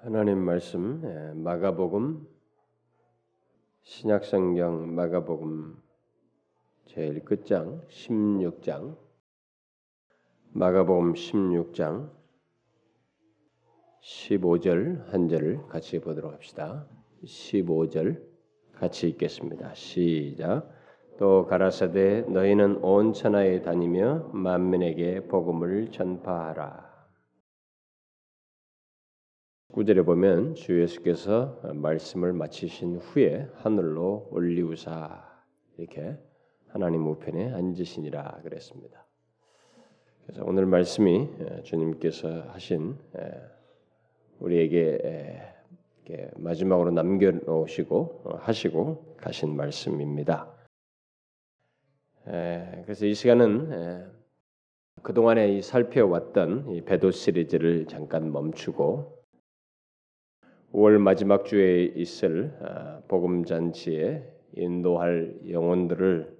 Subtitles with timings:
[0.00, 2.24] 하나님 말씀 예, 마가복음
[3.82, 5.76] 신약성경 마가복음
[6.86, 8.96] 제일 끝장 16장
[10.50, 12.12] 마가복음 16장
[14.00, 16.86] 15절 한 절을 같이 보도록 합시다.
[17.24, 18.22] 15절
[18.74, 19.74] 같이 읽겠습니다.
[19.74, 20.70] 시작.
[21.18, 26.87] 또 가라사대 너희는 온 천하에 다니며 만민에게 복음을 전파하라.
[29.78, 35.24] 구절에 보면 주 예수께서 말씀을 마치신 후에 하늘로 올리우사
[35.76, 36.16] 이렇게
[36.66, 39.06] 하나님 우편에 앉으시니라 그랬습니다.
[40.26, 41.28] 그래서 오늘 말씀이
[41.62, 42.98] 주님께서 하신
[44.40, 45.44] 우리에게
[46.34, 50.52] 마지막으로 남겨놓으시고 어, 하시고 가신 말씀입니다.
[52.24, 54.10] 그래서 이 시간은
[55.04, 59.17] 그 동안에 살펴왔던 이 배도 시리즈를 잠깐 멈추고
[60.72, 64.22] 5월 마지막 주에 있을 아, 복음 잔치에
[64.54, 66.36] 인도할 영혼들을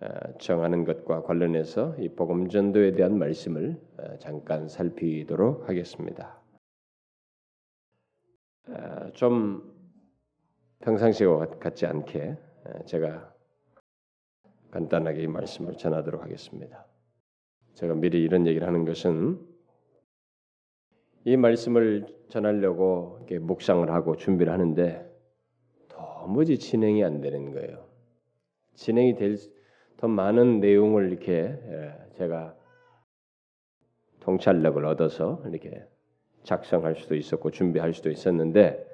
[0.00, 6.38] 아, 정하는 것과 관련해서 이 복음 전도에 대한 말씀을 아, 잠깐 살피도록 하겠습니다.
[9.14, 9.74] 좀
[10.78, 12.36] 평상시와 같지 않게
[12.86, 13.34] 제가
[14.70, 16.86] 간단하게 이 말씀을 전하도록 하겠습니다.
[17.74, 19.49] 제가 미리 이런 얘기를 하는 것은
[21.24, 25.06] 이 말씀을 전하려고 이렇게 묵상을 하고 준비를 하는데
[25.88, 27.84] 도무지 진행이 안 되는 거예요.
[28.74, 29.36] 진행이 될
[30.00, 32.56] 더 많은 내용을 이렇게 예, 제가
[34.20, 35.84] 통찰력을 얻어서 이렇게
[36.42, 38.86] 작성할 수도 있었고 준비할 수도 있었는데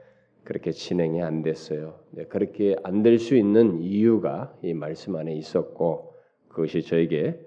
[0.43, 2.01] 그렇게 진행이 안 됐어요.
[2.11, 6.13] 네, 그렇게 안 될 수 있는 이유가 이 말씀 안에 있었고
[6.49, 7.41] 그것이 저에게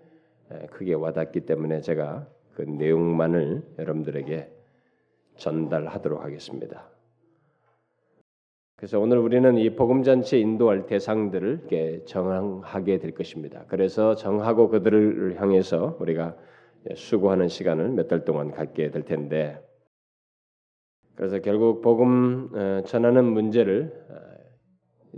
[0.54, 4.50] 예, 크게 와닿기 때문에 제가 그 내용만을 여러분들에게
[5.40, 6.90] 전달하도록 하겠습니다.
[8.76, 13.66] 그래서 오늘 우리는 이 복음 잔치에 인도할 대상들을 정하게 될 것입니다.
[13.68, 16.38] 그래서 정하고 그들을 향해서 우리가
[16.96, 19.62] 수고하는 시간을 몇 달 동안 갖게 될 텐데,
[21.16, 24.16] 그래서 결국 복음 어, 전하는 문제를 어,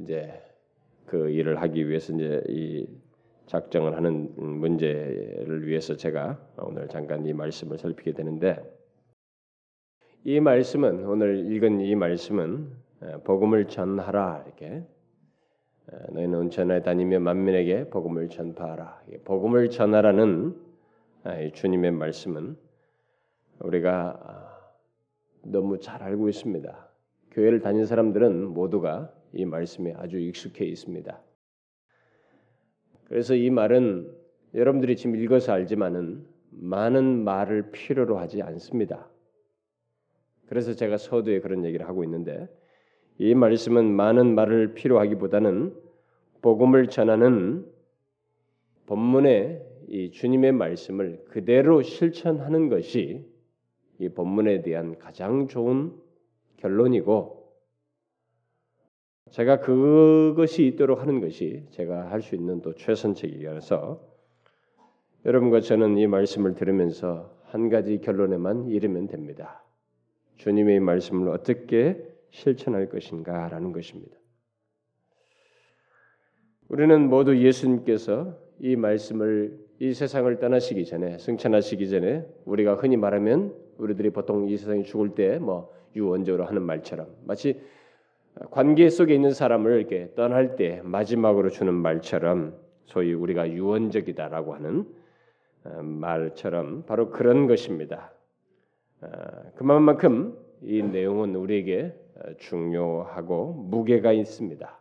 [0.02, 0.42] 이제
[1.06, 2.88] 그 일을 하기 위해서 이제 이
[3.46, 8.81] 작정을 하는 문제를 위해서 제가 오늘 잠깐 이 말씀을 살피게 되는데.
[10.24, 12.70] 이 말씀은 오늘 읽은 이 말씀은
[13.24, 14.84] 복음을 전하라 이렇게
[16.12, 19.02] 너희는 전에 다니며 만민에게 복음을 전파하라.
[19.24, 20.56] 복음을 전하라는
[21.54, 22.56] 주님의 말씀은
[23.62, 24.72] 우리가 아,
[25.44, 26.90] 너무 잘 알고 있습니다.
[27.32, 31.20] 교회를 다닌 사람들은 모두가 이 말씀에 아주 익숙해 있습니다.
[33.06, 34.16] 그래서 이 말은
[34.54, 39.10] 여러분들이 지금 읽어서 알지만은 많은 말을 필요로 하지 않습니다.
[40.52, 42.50] 그래서 제가 서두에 그런 얘기를 하고 있는데
[43.18, 45.74] 이 말씀은 많은 말을 필요하기보다는
[46.42, 47.66] 복음을 전하는
[48.86, 53.26] 본문의 이 주님의 말씀을 그대로 실천하는 것이
[53.98, 55.94] 이 본문에 대한 가장 좋은
[56.58, 57.50] 결론이고
[59.30, 64.06] 제가 그것이 있도록 하는 것이 제가 할 수 있는 또 최선책이어서
[65.24, 69.64] 여러분과 저는 이 말씀을 들으면서 한 가지 결론에만 이르면 됩니다.
[70.42, 74.18] 주님의 말씀을 어떻게 실천할 것인가라는 것입니다.
[76.68, 84.10] 우리는 모두 예수님께서 이 말씀을 이 세상을 떠나시기 전에 승천하시기 전에 우리가 흔히 말하면 우리들이
[84.10, 87.62] 보통 이 세상에 죽을 때 뭐 유언적으로 하는 말처럼 마치
[88.50, 94.88] 관계 속에 있는 사람을 이렇게 떠날 때 마지막으로 주는 말처럼 소위 우리가 유언적이다라고 하는
[95.66, 98.12] 어, 말처럼 바로 그런 것입니다.
[99.02, 99.08] 어,
[99.56, 104.80] 그만큼 이 내용은 우리에게 어, 중요하고 무게가 있습니다.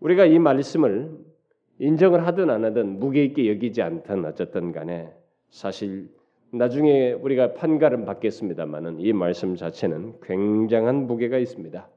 [0.00, 1.16] 우리가 이 말씀을
[1.78, 5.12] 인정을 하든 안 하든 무게 있게 여기지 않든 어쨌든 간에
[5.50, 6.10] 사실
[6.52, 11.88] 나중에 우리가 판가름 받겠습니다만은 이 말씀 자체는 굉장한 무게가 있습니다.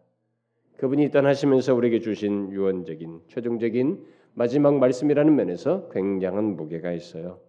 [0.78, 7.40] 그분이 떠나시면서 우리에게 주신 유언적인 최종적인 마지막 말씀이라는 면에서 굉장한 무게가 있어요.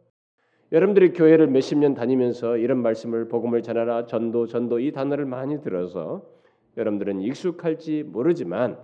[0.72, 6.22] 여러분들이 교회를 몇십 년 다니면서 이런 말씀을 복음을 전하라 전도 전도 이 단어를 많이 들어서
[6.76, 8.78] 여러분들은 익숙할지 모르지만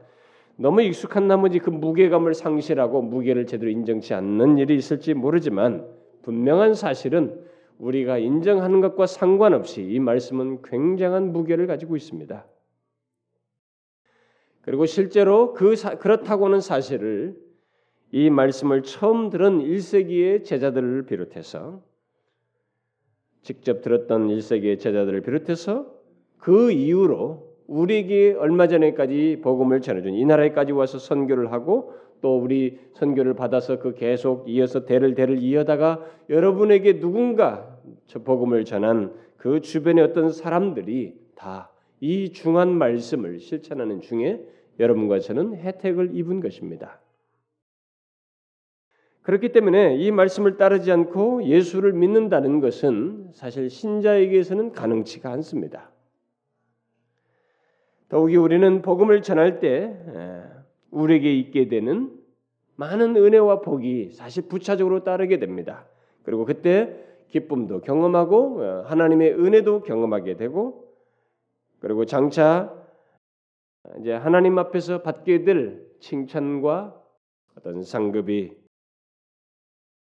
[0.56, 5.86] 너무 익숙한 나머지 그 무게감을 상실하고 무게를 제대로 인정치 않는 일이 있을지 모르지만
[6.22, 7.40] 분명한 사실은
[7.78, 12.46] 우리가 인정하는 것과 상관없이 이 말씀은 굉장한 무게를 가지고 있습니다.
[14.60, 17.36] 그리고 실제로 그 사, 그렇다고는 사실을
[18.12, 21.82] 이 말씀을 처음 들은 1세기의 제자들을 비롯해서
[23.42, 25.92] 직접 들었던 1세기의 제자들을 비롯해서
[26.38, 33.34] 그 이후로 우리에게 얼마 전에까지 복음을 전해준 이 나라에까지 와서 선교를 하고 또 우리 선교를
[33.34, 37.76] 받아서 그 계속 이어서 대를 대를 이어다가 여러분에게 누군가
[38.06, 41.72] 저 복음을 전한 그 주변의 어떤 사람들이 다
[42.02, 44.44] 이 중한 말씀을 실천하는 중에
[44.80, 47.00] 여러분과 저는 혜택을 입은 것입니다.
[49.22, 55.90] 그렇기 때문에 이 말씀을 따르지 않고 예수를 믿는다는 것은 사실 신자에게서는 가능치가 않습니다.
[58.08, 59.96] 더욱이 우리는 복음을 전할 때
[60.90, 62.18] 우리에게 있게 되는
[62.76, 65.86] 많은 은혜와 복이 사실 부차적으로 따르게 됩니다.
[66.24, 66.96] 그리고 그때
[67.28, 70.92] 기쁨도 경험하고 어, 하나님의 은혜도 경험하게 되고
[71.80, 72.74] 그리고 장차
[74.00, 77.00] 이제 하나님 앞에서 받게 될 칭찬과
[77.56, 78.61] 어떤 상급이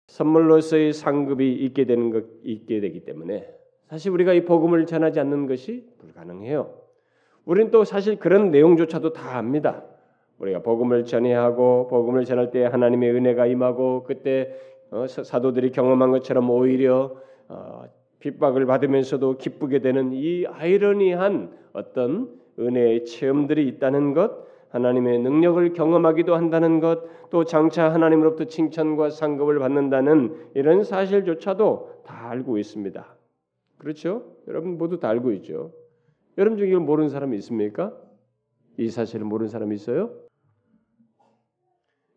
[0.06, 3.48] 선물로서의 상급이 있게 되는 것 있게 되기 때문에
[3.88, 6.74] 사실 우리가 이 복음을 전하지 않는 것이 불가능해요.
[7.44, 9.84] 우리는 또 사실 그런 내용조차도 다 압니다.
[10.38, 14.54] 우리가 복음을 전해하고 복음을 전할 때 하나님의 은혜가 임하고 그때
[14.90, 17.16] 어, 사도들이 경험한 것처럼 오히려
[17.48, 17.84] 어,
[18.20, 26.80] 핍박을 받으면서도 기쁘게 되는 이 아이러니한 어떤 은혜의 체험들이 있다는 것, 하나님의 능력을 경험하기도 한다는
[26.80, 33.16] 것, 또 장차 하나님으로부터 칭찬과 상급을 받는다는 이런 사실조차도 다 알고 있습니다.
[33.78, 34.36] 그렇죠?
[34.48, 35.72] 여러분 모두 다 알고 있죠.
[36.38, 37.96] 여러분 중에 이걸 모르는 사람이 있습니까?
[38.76, 40.10] 이 사실을 모르는 사람이 있어요?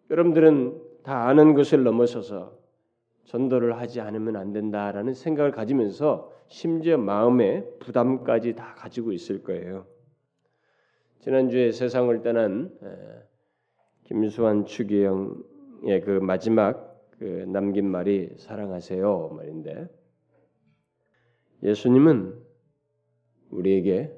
[0.09, 2.57] 여러분들은 다 아는 것을 넘어서서
[3.25, 9.85] 전도를 하지 않으면 안 된다라는 생각을 가지면서 심지어 마음에 부담까지 다 가지고 있을 거예요.
[11.19, 12.71] 지난주에 세상을 떠난
[14.03, 16.87] 김수환 추기영의 그 마지막
[17.19, 19.89] 그 남긴 말이 사랑하세요 말인데
[21.63, 22.39] 예수님은
[23.49, 24.13] 우리에게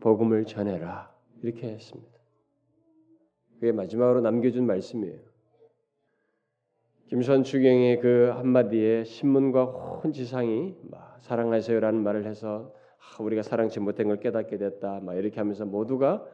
[0.00, 2.12] 복음을 전해라 이렇게 했습니다.
[3.54, 5.20] 그게 마지막으로 남겨준 말씀이에요.
[7.06, 10.74] 김수환 추경의 그 한마디에 신문과 온 지상이
[11.20, 12.81] 사랑하세요라는 말을 해서 아,
[13.20, 15.00] 우리가 사랑치 못한 걸 깨닫게 됐다.
[15.00, 16.24] 막 이렇게 하면서 모두가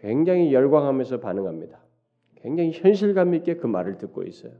[0.00, 1.80] 굉장히 열광하면서 반응합니다.
[2.36, 4.52] 굉장히 현실감 있게 그 말을 듣고 있어요.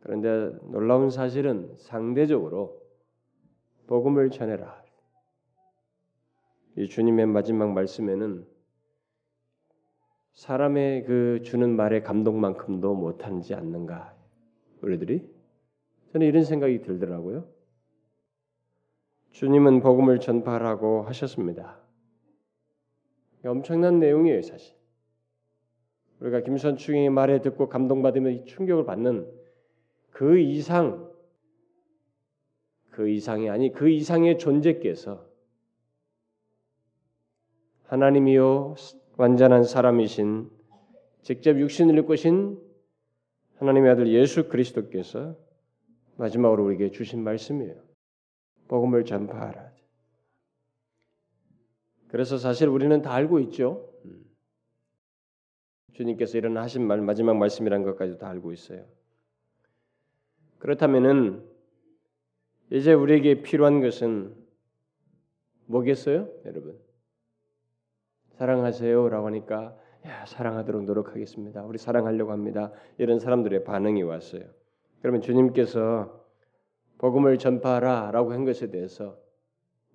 [0.00, 2.80] 그런데 놀라운 사실은 상대적으로
[3.86, 4.82] 복음을 전해라.
[6.76, 8.46] 이 주님의 마지막 말씀에는
[10.34, 14.14] 사람의 그 주는 말의 감동만큼도 못하지 않는가
[14.80, 15.28] 우리들이
[16.12, 17.46] 저는 이런 생각이 들더라고요.
[19.30, 21.78] 주님은 복음을 전파하라고 하셨습니다.
[23.44, 24.74] 엄청난 내용이에요, 사실.
[26.20, 29.26] 우리가 김선충의 말에 듣고 감동받으면 충격을 받는
[30.10, 31.10] 그 이상,
[32.90, 35.26] 그 이상이 아니 그 이상의 존재께서
[37.84, 38.74] 하나님이요
[39.16, 40.50] 완전한 사람이신
[41.22, 42.60] 직접 육신을 입고신
[43.56, 45.36] 하나님의 아들 예수 그리스도께서
[46.16, 47.89] 마지막으로 우리에게 주신 말씀이에요.
[48.70, 49.72] 복음을 전파하라.
[52.06, 53.92] 그래서 사실 우리는 다 알고 있죠.
[54.04, 54.24] 음.
[55.92, 58.86] 주님께서 이런 하신 말 마지막 말씀이란 것까지 다 알고 있어요.
[60.58, 61.44] 그렇다면은
[62.70, 64.36] 이제 우리에게 필요한 것은
[65.66, 66.78] 뭐겠어요, 여러분?
[68.34, 71.64] 사랑하세요라고 하니까 야, 사랑하도록 노력하겠습니다.
[71.64, 72.70] 우리 사랑하려고 합니다.
[72.98, 74.44] 이런 사람들의 반응이 왔어요.
[75.02, 76.19] 그러면 주님께서
[77.00, 79.18] 복음을 전파하라라고 한 것에 대해서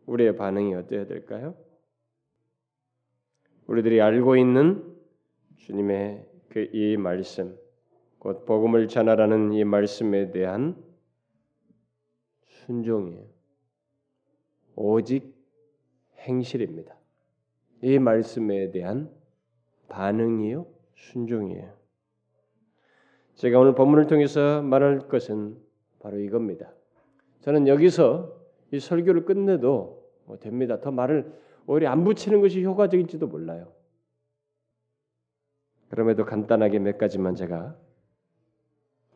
[0.07, 1.55] 우리의 반응이 어떠해야 될까요?
[3.67, 4.97] 우리들이 알고 있는
[5.57, 7.55] 주님의 그 이 말씀,
[8.17, 10.83] 곧 복음을 전하라는 이 말씀에 대한
[12.47, 13.27] 순종이에요.
[14.75, 15.35] 오직
[16.21, 16.97] 행실입니다.
[17.83, 19.13] 이 말씀에 대한
[19.89, 21.71] 반응이요, 순종이에요.
[23.35, 25.61] 제가 오늘 본문을 통해서 말할 것은
[25.99, 26.73] 바로 이겁니다.
[27.45, 28.35] 저는 여기서
[28.71, 30.81] 이 설교를 끝내도 뭐 됩니다.
[30.81, 31.31] 더 말을
[31.67, 33.71] 오히려 안 붙이는 것이 효과적일지도 몰라요.
[35.89, 37.75] 그럼에도 간단하게 몇 가지만 제가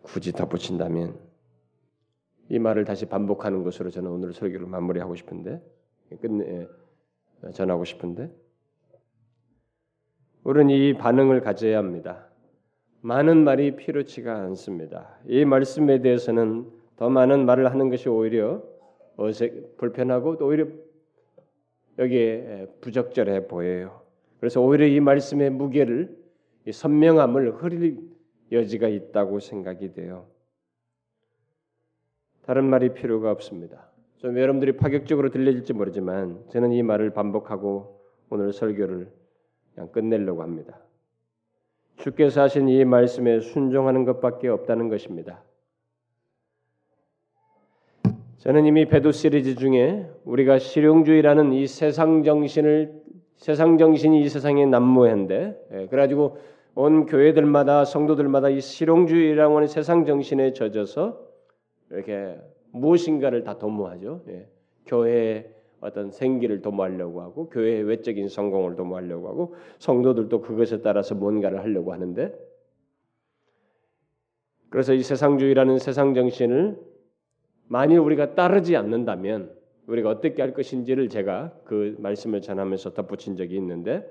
[0.03, 1.19] 굳이 덧붙인다면
[2.50, 5.62] 이 말을 다시 반복하는 것으로 저는 오늘 설교를 마무리하고 싶은데
[6.21, 6.67] 끝내
[7.53, 8.31] 전하고 싶은데
[10.43, 12.27] 우리는 이 반응을 가져야 합니다.
[13.01, 15.17] 많은 말이 필요치가 않습니다.
[15.25, 18.62] 이 말씀에 대해서는 더 많은 말을 하는 것이 오히려
[19.15, 20.68] 어색 불편하고 또 오히려
[21.98, 24.01] 여기에 부적절해 보여요.
[24.41, 26.13] 그래서 오히려 이 말씀의 무게를
[26.65, 28.01] 이 선명함을 흐릴
[28.51, 30.25] 여지가 있다고 생각이 돼요.
[32.46, 33.89] 다른 말이 필요가 없습니다.
[34.18, 39.10] 좀 여러분들이 파격적으로 들려질지 모르지만 저는 이 말을 반복하고 오늘 설교를
[39.74, 40.77] 그냥 끝내려고 합니다.
[41.96, 45.41] 주께서 하신 이 말씀에 순종하는 것밖에 없다는 것입니다.
[48.39, 52.93] 저는 이미 배도 시리즈 중에 우리가 실용주의라는 이 세상 정신을
[53.36, 56.38] 세상 정신이 이 세상에 난무한데 예, 그래가지고
[56.75, 61.19] 온 교회들마다 성도들마다 이 실용주의라고 하는 세상 정신에 젖어서
[61.91, 62.39] 이렇게
[62.72, 64.24] 무엇인가를 다 도모하죠.
[64.29, 64.48] 예.
[64.86, 65.50] 교회의
[65.81, 72.34] 어떤 생기를 도모하려고 하고 교회의 외적인 성공을 도모하려고 하고 성도들도 그것에 따라서 뭔가를 하려고 하는데
[74.69, 76.77] 그래서 이 세상주의라는 세상 정신을
[77.69, 79.55] 만일 우리가 따르지 않는다면
[79.88, 84.05] 우리가 어떻게 할 것인지를 제가 그 말씀을 전하면서 덧붙인 적이 있는데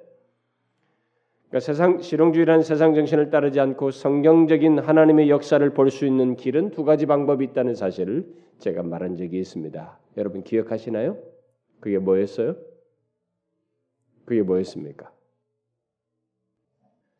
[1.48, 6.84] 그러니까 세상 실용주의라는 세상 정신을 따르지 않고 성경적인 하나님의 역사를 볼 수 있는 길은 두
[6.84, 9.98] 가지 방법이 있다는 사실을 제가 말한 적이 있습니다.
[10.18, 11.18] 여러분 기억하시나요?
[11.80, 12.56] 그게 뭐였어요?
[14.24, 15.10] 그게 뭐였습니까?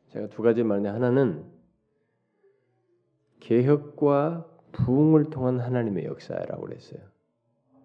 [0.08, 1.44] 제가 두 가지 말했는데 하나는
[3.40, 4.46] 개혁과
[4.78, 7.00] 부흥을 통한 하나님의 역사라고 그랬어요.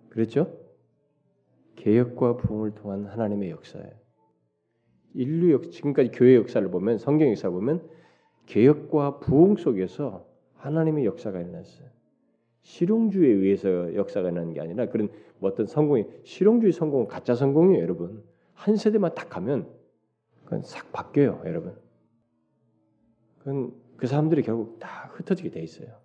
[0.10, 0.58] 그렇죠?
[1.76, 3.92] 개혁과 부흥을 통한 하나님의 역사예요.
[5.16, 7.88] 인류 역 지금까지 교회 역사를 보면 성경 역사를 보면
[8.46, 11.88] 개혁과 부흥 속에서 하나님의 역사가 일어났어요.
[12.62, 15.10] 실용주의에 의해서 역사가 일어나는 게 아니라 그런
[15.40, 18.24] 뭐 어떤 성공이 실용주의 성공은 가짜 성공이에요, 여러분.
[18.54, 19.68] 한 세대만 딱 가면
[20.46, 21.76] 그건 싹 바뀌어요, 여러분.
[23.40, 26.03] 그건 그 사람들이 결국 다 흩어지게 돼 있어요.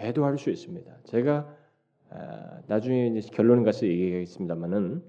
[0.00, 0.96] 배도할 수 있습니다.
[1.04, 1.54] 제가
[2.08, 5.02] 아, 나중에 이제 결론을 가서 얘기하겠습니다만은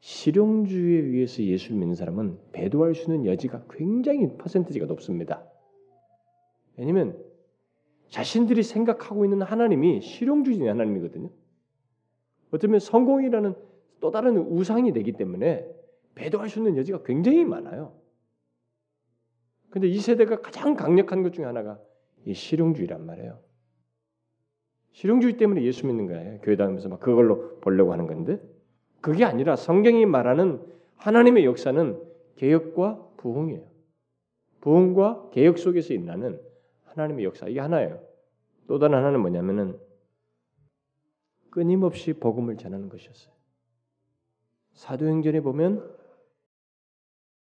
[0.00, 5.46] 실용주의에 의해서 예수를 믿는 사람은 배도할 수 있는 여지가 굉장히 퍼센트지가 높습니다.
[6.76, 7.16] 왜냐하면
[8.08, 11.30] 자신들이 생각하고 있는 하나님이 실용주의 하나님이거든요.
[12.50, 13.54] 어쩌면 성공이라는
[14.00, 15.66] 또 다른 우상이 되기 때문에
[16.16, 17.94] 배도할 수 있는 여지가 굉장히 많아요.
[19.70, 21.80] 근데 이 세대가 가장 강력한 것 중에 하나가
[22.26, 23.53] 이 실용주의란 말이에요.
[24.94, 26.38] 실용주의 때문에 예수 믿는 거예요.
[26.42, 28.40] 교회 다니면서 막 그걸로 보려고 하는 건데
[29.00, 30.64] 그게 아니라 성경이 말하는
[30.96, 32.00] 하나님의 역사는
[32.36, 33.66] 개혁과 부흥이에요.
[34.60, 36.40] 부흥과 개혁 속에서 일어나는
[36.84, 38.00] 하나님의 역사 이게 하나예요.
[38.66, 39.78] 또 다른 하나는 뭐냐면은
[41.50, 43.34] 끊임없이 복음을 전하는 것이었어요.
[44.74, 45.92] 사도행전에 보면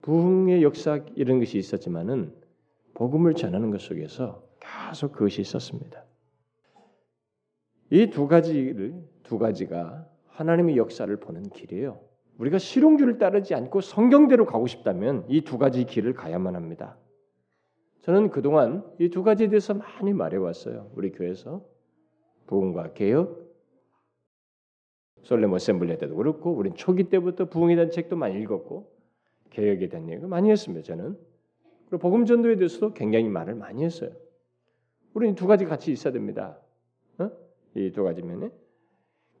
[0.01, 2.33] 부흥의 역사 이런 것이 있었지만은
[2.95, 6.06] 복음을 전하는 것 속에서 계속 그것이 있었습니다.
[7.89, 11.99] 이 두 가지를 두 가지가 하나님의 역사를 보는 길이에요.
[12.37, 16.97] 우리가 실용주를 따르지 않고 성경대로 가고 싶다면 이 두 가지 길을 가야만 합니다.
[18.01, 20.91] 저는 그동안 이 두 가지에 대해서 많이 말해왔어요.
[20.95, 21.65] 우리 교회에서
[22.45, 23.47] 부흥과 개혁,
[25.23, 28.89] 솔레모 어셈블리 때도 그렇고 우린 초기 때부터 부흥에 대한 책도 많이 읽었고
[29.49, 30.85] 개혁에 대한 얘기를 많이 했습니다.
[30.85, 31.17] 저는
[31.89, 34.11] 그리고 복음 전도에 대해서도 굉장히 말을 많이 했어요.
[35.13, 36.59] 우리는 두 가지 같이 있어야 됩니다.
[37.17, 37.29] 어?
[37.77, 38.51] 이 두 가지 면에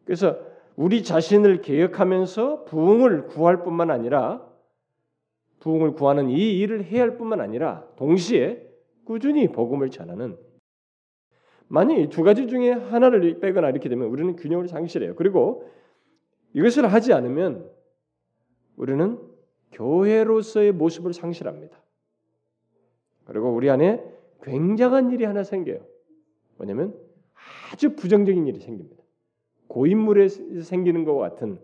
[0.05, 0.39] 그래서
[0.75, 4.47] 우리 자신을 개혁하면서 부흥을 구할 뿐만 아니라
[5.59, 8.63] 부흥을 구하는 이 일을 해야 할 뿐만 아니라 동시에
[9.05, 10.37] 꾸준히 복음을 전하는
[11.67, 15.15] 만약 두 가지 중에 하나를 빼거나 이렇게 되면 우리는 균형을 상실해요.
[15.15, 15.67] 그리고
[16.53, 17.69] 이것을 하지 않으면
[18.77, 19.19] 우리는
[19.71, 21.77] 교회로서의 모습을 상실합니다.
[23.25, 24.01] 그리고 우리 안에
[24.43, 25.79] 굉장한 일이 하나 생겨요.
[26.57, 27.06] 뭐냐면
[27.71, 29.03] 아주 부정적인 일이 생깁니다.
[29.67, 31.59] 고인물에 생기는 것 같은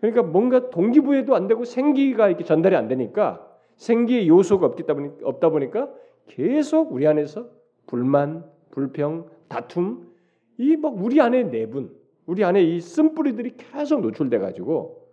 [0.00, 5.48] 그러니까 뭔가 동기부여도 안 되고 생기가 이렇게 전달이 안 되니까 생기의 요소가 없다 보니까, 없다
[5.50, 5.92] 보니까
[6.28, 7.48] 계속 우리 안에서
[7.86, 10.12] 불만, 불평, 다툼
[10.58, 15.06] 이 막 우리 안에 내분, 우리 안에 이 쓴뿌리들이 계속 노출돼 가지고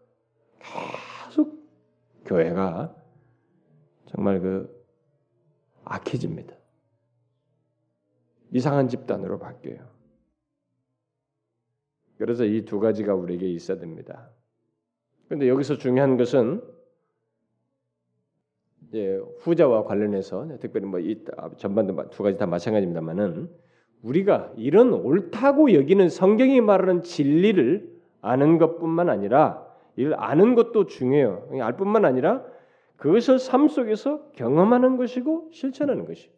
[1.28, 1.68] 계속
[2.26, 2.96] 교회가
[4.06, 4.84] 정말 그
[5.84, 6.56] 악해집니다.
[8.54, 9.80] 이상한 집단으로 바뀌어요.
[12.18, 14.30] 그래서 이 두 가지가 우리에게 있어야 됩니다.
[15.28, 16.62] 그런데 여기서 중요한 것은
[18.88, 21.26] 이제 후자와 관련해서 특별히 뭐 이
[21.58, 23.50] 전반도 두 가지 다 마찬가지입니다만은
[24.04, 27.92] 우리가 이런 옳다고 여기는 성경이 말하는 진리를
[28.22, 31.50] 아는 것뿐만 아니라 이를 아는 것도 중요해요.
[31.62, 32.46] 알 뿐만 아니라
[32.98, 36.32] 그것을 삶 속에서 경험하는 것이고 실천하는 것이.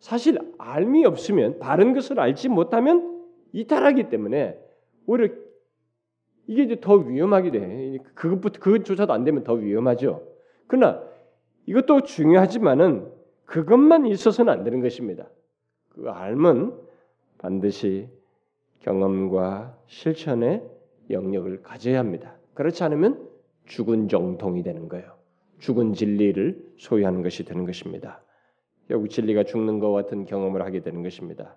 [0.00, 4.58] 사실 알미 없으면 바른 것을 알지 못하면 이탈하기 때문에
[5.06, 5.32] 오히려
[6.46, 7.98] 이게 이제 더 위험하게 돼.
[8.14, 10.26] 그것부터 그것조차도 안 되면 더 위험하죠.
[10.66, 11.02] 그러나
[11.66, 13.10] 이것도 중요하지만은
[13.44, 15.28] 그것만 있어서는 안 되는 것입니다.
[15.90, 16.78] 그 알면
[17.38, 18.08] 반드시
[18.80, 20.62] 경험과 실천의
[21.10, 22.36] 영역을 가져야 합니다.
[22.54, 23.28] 그렇지 않으면
[23.66, 25.16] 죽은 정통이 되는 거예요.
[25.58, 28.22] 죽은 진리를 소유하는 것이 되는 것입니다.
[28.88, 31.56] 결국 진리가 죽는 것 같은 경험을 하게 되는 것입니다.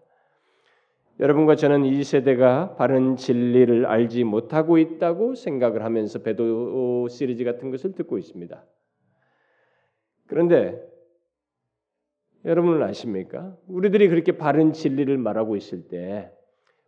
[1.20, 7.94] 여러분과 저는 이 세대가 바른 진리를 알지 못하고 있다고 생각을 하면서 배도 시리즈 같은 것을
[7.94, 8.64] 듣고 있습니다.
[10.28, 10.82] 그런데
[12.44, 13.56] 여러분은 아십니까?
[13.68, 16.32] 우리들이 그렇게 바른 진리를 말하고 있을 때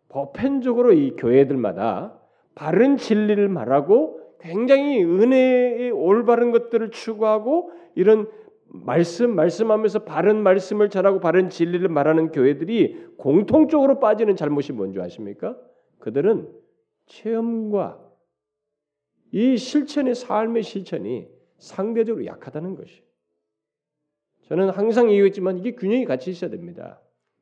[0.10, 2.20] 보편적으로 이 교회들마다
[2.56, 8.28] 바른 진리를 말하고 굉장히 은혜의 올바른 것들을 추구하고 이런
[8.74, 15.56] 말씀 말씀하면서 바른 말씀을 전하고 바른 진리를 말하는 교회들이 공통적으로 빠지는 잘못이 뭔지 아십니까?
[16.00, 16.50] 그들은
[17.06, 18.00] 체험과
[19.32, 21.28] 이 실천의 삶의 실천이
[21.60, 23.04] 상대적으로 약하다는 것이.
[24.48, 27.00] 저는 항상 얘기했지만 이게 균형이 같이 있어야 됩니다.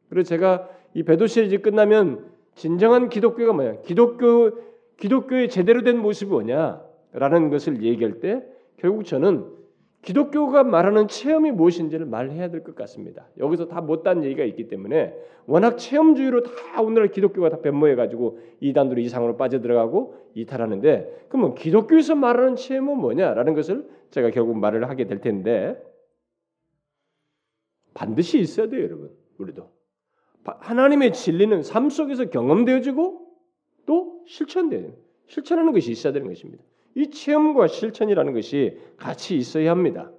[0.10, 3.82] 그리고 제가 이 배도 시리즈 끝나면 진정한 기독교가 뭐냐?
[3.82, 4.52] 기독교
[4.98, 8.46] 기독교의 제대로 된 모습이 뭐냐라는 것을 얘기할 때
[8.78, 9.61] 결국 저는
[10.02, 13.28] 기독교가 말하는 체험이 무엇인지를 말해야 될 것 같습니다.
[13.38, 15.16] 여기서 다 못한 얘기가 있기 때문에
[15.46, 22.56] 워낙 체험주의로 다 오늘날 기독교가 다 변모해 가지고 이단으로 이상으로 빠져들어가고 이탈하는데 그러면 기독교에서 말하는
[22.56, 25.82] 체험은 뭐냐라는 것을 제가 결국 말을 하게 될 텐데
[27.94, 29.12] 반드시 있어야 돼요, 여러분.
[29.38, 29.70] 우리도
[30.44, 33.28] 하나님의 진리는 삶 속에서 경험되어지고
[33.86, 34.94] 또 실천돼요.
[35.28, 36.64] 실천하는 것이 있어야 되는 것입니다.
[36.96, 40.12] 이 체험과 실천이라는 것이 같이 있어야 합니다.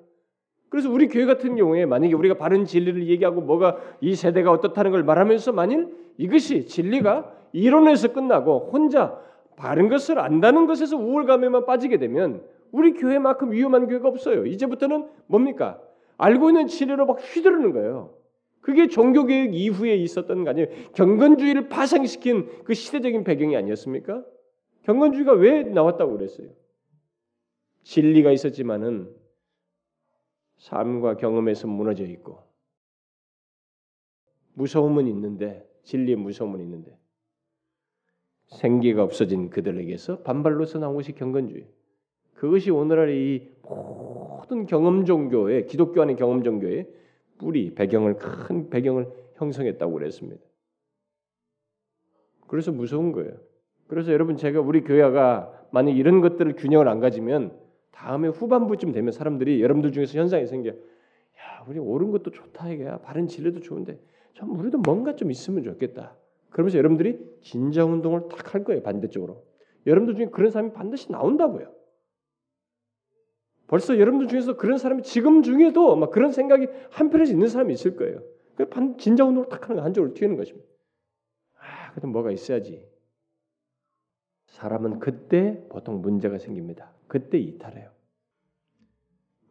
[0.68, 5.02] 그래서 우리 교회 같은 경우에 만약에 우리가 바른 진리를 얘기하고 뭐가 이 세대가 어떻다는 걸
[5.02, 9.18] 말하면서 만일 이것이 진리가 이론에서 끝나고 혼자
[9.56, 14.46] 바른 것을 안다는 것에서 우월감에만 빠지게 되면 우리 교회만큼 위험한 교회가 없어요.
[14.46, 15.78] 이제부터는 뭡니까?
[16.16, 18.14] 알고 있는 진리로 막 휘두르는 거예요.
[18.62, 20.68] 그게 종교개혁 이후에 있었던 거 아니에요.
[20.94, 24.24] 경건주의를 파생시킨 그 시대적인 배경이 아니었습니까?
[24.84, 26.48] 경건주의가 왜 나왔다고 그랬어요?
[27.82, 29.14] 진리가 있었지만은
[30.58, 32.42] 삶과 경험에서 무너져 있고
[34.54, 36.96] 무서움은 있는데 진리의 무서움은 있는데
[38.46, 41.66] 생기가 없어진 그들에게서 반발로서 나온 것이 경건주의.
[42.34, 46.88] 그것이 오늘날의 이 모든 경험 종교의 기독교 안의 경험 종교의
[47.38, 50.42] 뿌리 배경을 큰 배경을 형성했다고 그랬습니다.
[52.46, 53.32] 그래서 무서운 거예요.
[53.86, 57.58] 그래서 여러분 제가 우리 교회가 만약 이런 것들을 균형을 안 가지면
[57.92, 60.70] 다음에 후반부쯤 되면 사람들이 여러분들 중에서 현상이 생겨.
[60.70, 62.98] 야, 우리 옳은 것도 좋다 이게야.
[62.98, 64.00] 바른 진리도 좋은데
[64.34, 66.16] 좀 우리도 뭔가 좀 있으면 좋겠다.
[66.50, 68.82] 그러면서 여러분들이 진정 운동을 딱 할 거예요.
[68.82, 69.44] 반대쪽으로.
[69.86, 71.72] 여러분들 중에 그런 사람이 반드시 나온다고요.
[73.66, 78.22] 벌써 여러분들 중에서 그런 사람이 지금 중에도 막 그런 생각이 한편에서 있는 사람이 있을 거예요.
[78.54, 80.68] 그 진정 운동을 딱 하는 거 한쪽으로 튀는 것입니다.
[81.58, 82.86] 아, 그래도 뭐가 있어야지.
[84.48, 86.92] 사람은 그때 보통 문제가 생깁니다.
[87.12, 87.90] 그때 이탈해요.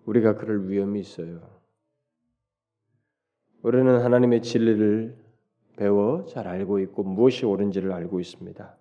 [0.06, 1.48] 우리가 그럴 위험이 있어요.
[3.62, 5.16] 우리는 하나님의 진리를
[5.76, 8.78] 배워 잘 알고 있고 무엇이 옳은지를 알고 있습니다.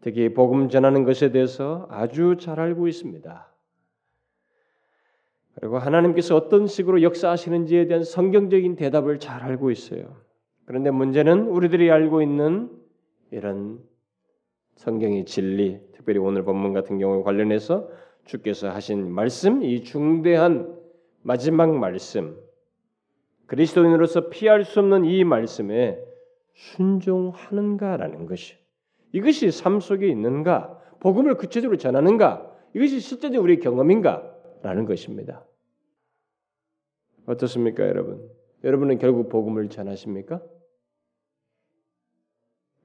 [0.00, 3.52] 특히 복음 전하는 것에 대해서 아주 잘 알고 있습니다.
[5.56, 10.22] 그리고 하나님께서 어떤 식으로 역사하시는지에 대한 성경적인 대답을 잘 알고 있어요.
[10.66, 12.70] 그런데 문제는 우리들이 알고 있는
[13.32, 13.82] 이런
[14.78, 17.90] 성경의 진리, 특별히 오늘 본문 같은 경우에 관련해서
[18.24, 20.78] 주께서 하신 말씀, 이 중대한
[21.22, 22.38] 마지막 말씀,
[23.46, 26.00] 그리스도인으로서 피할 수 없는 이 말씀에
[26.54, 28.54] 순종하는가라는 것이
[29.12, 35.44] 이것이 삶 속에 있는가, 복음을 구체적으로 전하는가, 이것이 실제적 우리의 경험인가라는 것입니다.
[37.26, 38.30] 어떻습니까, 여러분?
[38.62, 40.40] 여러분은 결국 복음을 전하십니까?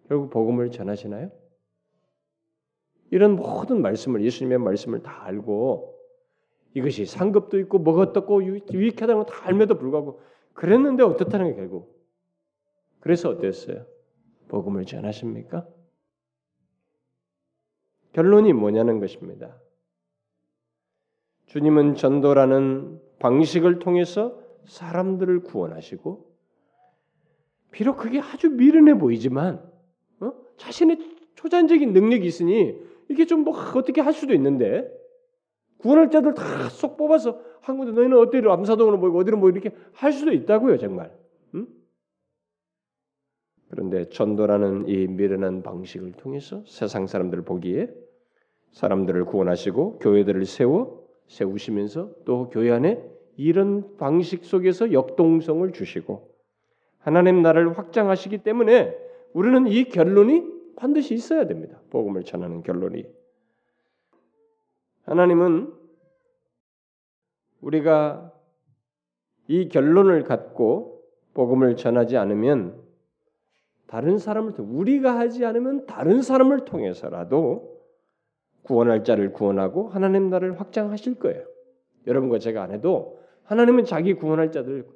[0.08, 1.43] 결국 복음을 전하시나요?
[3.14, 6.00] 이런 모든 말씀을 예수님의 말씀을 다 알고
[6.74, 10.20] 이것이 상급도 있고 뭐가 어떻고 유익하다는 걸 다 알면도 불구하고
[10.54, 11.96] 그랬는데 어떻다는 게 결국
[13.02, 13.86] 그래서 어땠어요?
[14.48, 15.68] 복음을 전하십니까?
[18.14, 19.62] 결론이 뭐냐는 것입니다.
[21.46, 26.34] 주님은 전도라는 방식을 통해서 사람들을 구원하시고
[27.70, 29.64] 비록 그게 아주 미련해 보이지만
[30.20, 30.34] 어?
[30.58, 30.98] 자신의
[31.36, 34.90] 초자적인 능력이 있으니 이게 좀 뭐 어떻게 할 수도 있는데
[35.78, 40.12] 구원할 자들 다 쏙 뽑아서 한 군데 너희는 어디로 암사동으로 모이고 어디로 뭐 이렇게 할
[40.14, 41.12] 수도 있다고요 정말.
[41.56, 41.68] 응?
[43.70, 47.90] 그런데 전도라는 이 미련한 방식을 통해서 세상 사람들을 보기에
[48.72, 53.04] 사람들을 구원하시고 교회들을 세워 세우시면서 또 교회 안에
[53.38, 56.30] 이런 방식 속에서 역동성을 주시고
[57.00, 58.96] 하나님 나라를 확장하시기 때문에
[59.34, 61.80] 우리는 이 결론이 반드시 있어야 됩니다.
[61.90, 63.06] 복음을 전하는 결론이.
[65.06, 65.74] 하나님은
[67.62, 68.34] 우리가
[69.48, 71.02] 이 결론을 갖고
[71.34, 72.82] 복음을 전하지 않으면
[73.88, 77.82] 다른 사람을 통 우리가 하지 않으면 다른 사람을 통해서라도
[78.64, 81.46] 구원할 자를 구원하고 하나님 나라를 확장하실 거예요.
[82.08, 84.88] 여러분과 제가 안 해도 하나님은 자기 구원할 자들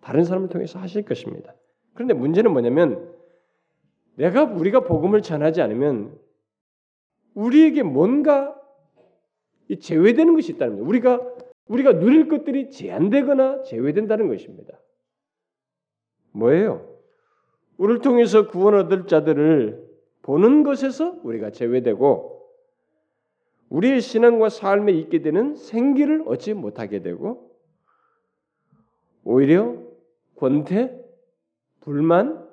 [0.00, 1.54] 다른 사람을 통해서 하실 것입니다.
[1.94, 3.15] 그런데 문제는 뭐냐면
[4.16, 6.18] 내가 우리가 복음을 전하지 않으면
[7.34, 8.54] 우리에게 뭔가
[9.80, 10.88] 제외되는 것이 있다는 거예요.
[10.88, 11.36] 우리가
[11.68, 14.78] 우리가 누릴 것들이 제한되거나 제외된다는 것입니다.
[16.32, 16.96] 뭐예요?
[17.76, 19.86] 우리를 통해서 구원 얻을 자들을
[20.22, 22.36] 보는 것에서 우리가 제외되고
[23.68, 27.50] 우리의 신앙과 삶에 있게 되는 생기를 얻지 못하게 되고
[29.24, 29.76] 오히려
[30.36, 30.96] 권태,
[31.80, 32.45] 불만,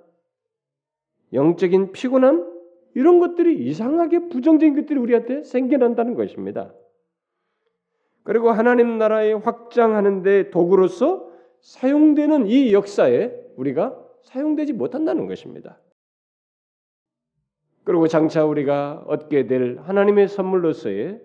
[1.34, 2.54] 영적인 피곤함
[2.96, 6.74] 이런 것들이 이상하게 부정적인 것들이 우리한테 생겨난다는 것입니다.
[8.24, 11.30] 그리고 하나님 나라에 확장하는데 도구로서
[11.62, 15.80] 사용되는 이 역사에 우리가 사용되지 못한다는 것입니다.
[17.84, 21.22] 그리고 장차 우리가 얻게 될 하나님의 선물로서의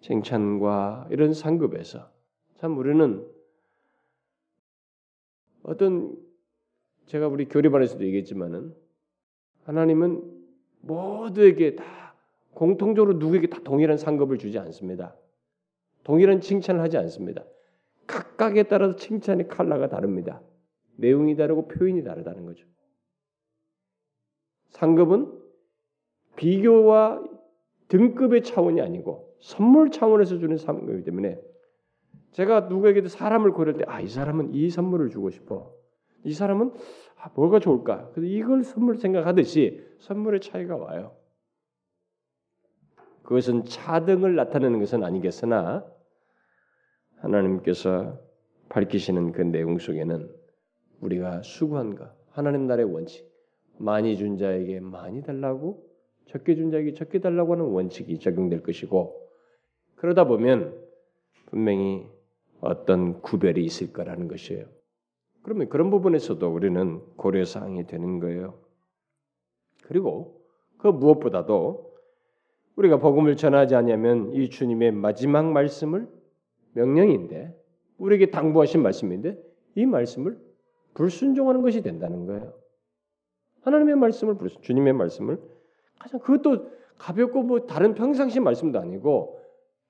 [0.00, 2.10] 칭찬과 이런 상급에서
[2.56, 3.24] 참 우리는
[5.62, 6.16] 어떤
[7.06, 8.74] 제가 우리 교리반에서도 얘기했지만은
[9.64, 10.22] 하나님은
[10.80, 12.14] 모두에게 다
[12.52, 15.16] 공통적으로 누구에게 다 동일한 상급을 주지 않습니다.
[16.04, 17.44] 동일한 칭찬을 하지 않습니다.
[18.06, 20.40] 각각에 따라서 칭찬의 칼라가 다릅니다.
[20.96, 22.66] 내용이 다르고 표현이 다르다는 거죠.
[24.70, 25.32] 상급은
[26.36, 27.22] 비교와
[27.88, 31.40] 등급의 차원이 아니고 선물 차원에서 주는 상급이기 때문에
[32.32, 35.72] 제가 누구에게도 사람을 고를 때, 아, 이 사람은 이 선물을 주고 싶어.
[36.24, 36.72] 이 사람은
[37.20, 38.10] 아, 뭐가 좋을까?
[38.12, 41.16] 그래서 이걸 선물 생각하듯이 선물의 차이가 와요.
[43.22, 45.86] 그것은 차등을 나타내는 것은 아니겠으나
[47.16, 48.18] 하나님께서
[48.68, 50.28] 밝히시는 그 내용 속에는
[51.00, 53.26] 우리가 수고한 것, 하나님 나라의 원칙,
[53.78, 55.88] 많이 준 자에게 많이 달라고,
[56.26, 59.30] 적게 준 자에게 적게 달라고 하는 원칙이 적용될 것이고,
[59.96, 60.78] 그러다 보면
[61.46, 62.06] 분명히
[62.60, 64.66] 어떤 구별이 있을 거라는 것이에요.
[65.44, 68.58] 그러면 그런 부분에서도 우리는 고려 사항이 되는 거예요.
[69.84, 70.40] 그리고
[70.78, 71.94] 그 무엇보다도
[72.76, 76.08] 우리가 복음을 전하지 않으면 이 주님의 마지막 말씀을
[76.72, 77.54] 명령인데
[77.98, 79.38] 우리에게 당부하신 말씀인데
[79.74, 80.38] 이 말씀을
[80.94, 82.54] 불순종하는 것이 된다는 거예요.
[83.60, 85.38] 하나님의 말씀을 불순, 주님의 말씀을
[85.98, 89.40] 가장 그것도 가볍고 뭐 다른 평상시 말씀도 아니고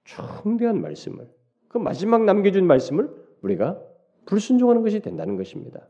[0.02, 1.30] 중대한 말씀을
[1.68, 3.08] 그 마지막 남겨준 말씀을
[3.42, 3.80] 우리가
[4.26, 5.86] 불순종하는 것이 된다는 것입니다.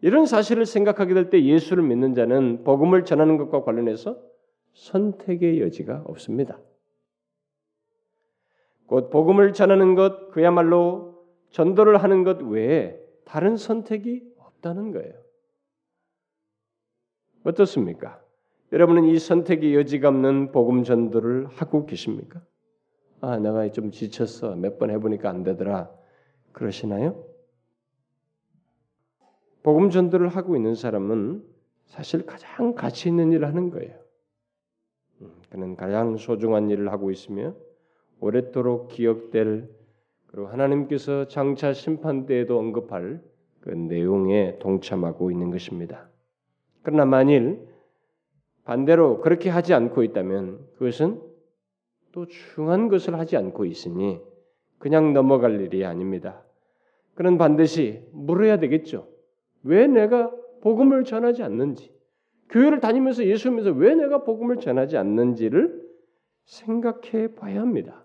[0.00, 4.20] 이런 사실을 생각하게 될 때 예수를 믿는 자는 복음을 전하는 것과 관련해서
[4.74, 6.60] 선택의 여지가 없습니다.
[8.86, 15.14] 곧 복음을 전하는 것 그야말로 전도를 하는 것 외에 다른 선택이 없다는 거예요.
[17.44, 18.22] 어떻습니까?
[18.72, 22.42] 여러분은 이 선택의 여지가 없는 복음 전도를 하고 계십니까?
[23.20, 24.54] 아, 내가 좀 지쳤어.
[24.56, 25.90] 몇 번 해보니까 안 되더라.
[26.52, 27.24] 그러시나요?
[29.62, 31.44] 복음 전도를 하고 있는 사람은
[31.86, 33.94] 사실 가장 가치 있는 일을 하는 거예요.
[35.22, 37.54] 음, 그는 가장 소중한 일을 하고 있으며
[38.20, 39.68] 오랫도록 기억될
[40.26, 43.22] 그리고 하나님께서 장차 심판 때에도 언급할
[43.60, 46.08] 그 내용에 동참하고 있는 것입니다.
[46.82, 47.66] 그러나 만일
[48.64, 51.22] 반대로 그렇게 하지 않고 있다면 그것은
[52.12, 54.20] 또 중한 것을 하지 않고 있으니
[54.78, 56.42] 그냥 넘어갈 일이 아닙니다.
[57.14, 59.08] 그는 반드시 물어야 되겠죠.
[59.62, 61.92] 왜 내가 복음을 전하지 않는지,
[62.50, 65.82] 교회를 다니면서 예수 믿면서 왜 내가 복음을 전하지 않는지를
[66.44, 68.04] 생각해 봐야 합니다.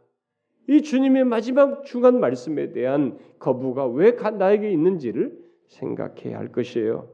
[0.67, 7.09] 이 주님의 마지막 중한 말씀에 대한 거부가 왜 나에게 있는지를 생각해야 할 것이에요.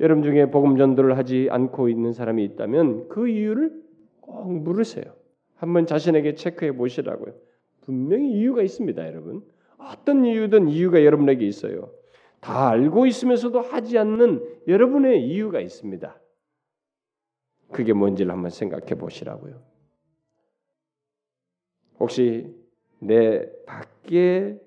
[0.00, 3.82] 여러분 중에 복음 전도를 하지 않고 있는 사람이 있다면 그 이유를
[4.20, 5.04] 꼭 물으세요.
[5.54, 7.34] 한번 자신에게 체크해 보시라고요.
[7.86, 9.42] 분명히 이유가 있습니다, 여러분.
[9.78, 11.92] 어떤 이유든 이유가 여러분에게 있어요.
[12.40, 16.20] 다 알고 있으면서도 하지 않는 여러분의 이유가 있습니다.
[17.72, 19.62] 그게 뭔지를 한번 생각해 보시라고요.
[21.98, 22.54] 혹시
[22.98, 24.60] 내 밖에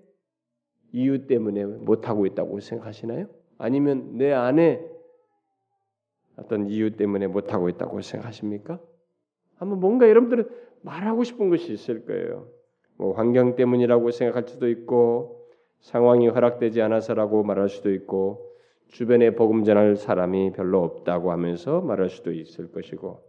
[0.94, 3.28] 이유 때문에 못하고 있다고 생각하시나요?
[3.58, 4.84] 아니면 내 안에
[6.38, 8.80] 어떤 이유 때문에 못하고 있다고 생각하십니까?
[9.58, 10.50] 한번 뭔가 여러분들은
[10.82, 12.59] 말하고 싶은 것이 있을 거예요.
[13.00, 15.48] 뭐 환경 때문이라고 생각할 수도 있고
[15.80, 18.46] 상황이 허락되지 않아서라고 말할 수도 있고
[18.90, 23.22] 주변에 복음 전할 사람이 별로 없다고 하면서 말할 수도 있을 것이고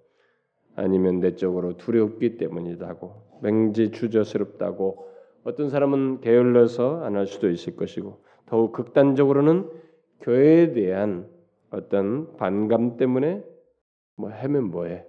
[0.75, 5.09] 아니면 내적으로 두렵기 때문이다고 맹지 주저스럽다고
[5.45, 9.71] 어떤 사람은 게을러서 안 할 수도 있을 것이고 더욱 극단적으로는
[10.23, 11.29] 교회에 대한
[11.71, 13.45] 어떤 반감 때문에
[14.17, 15.05] 뭐 하면 뭐해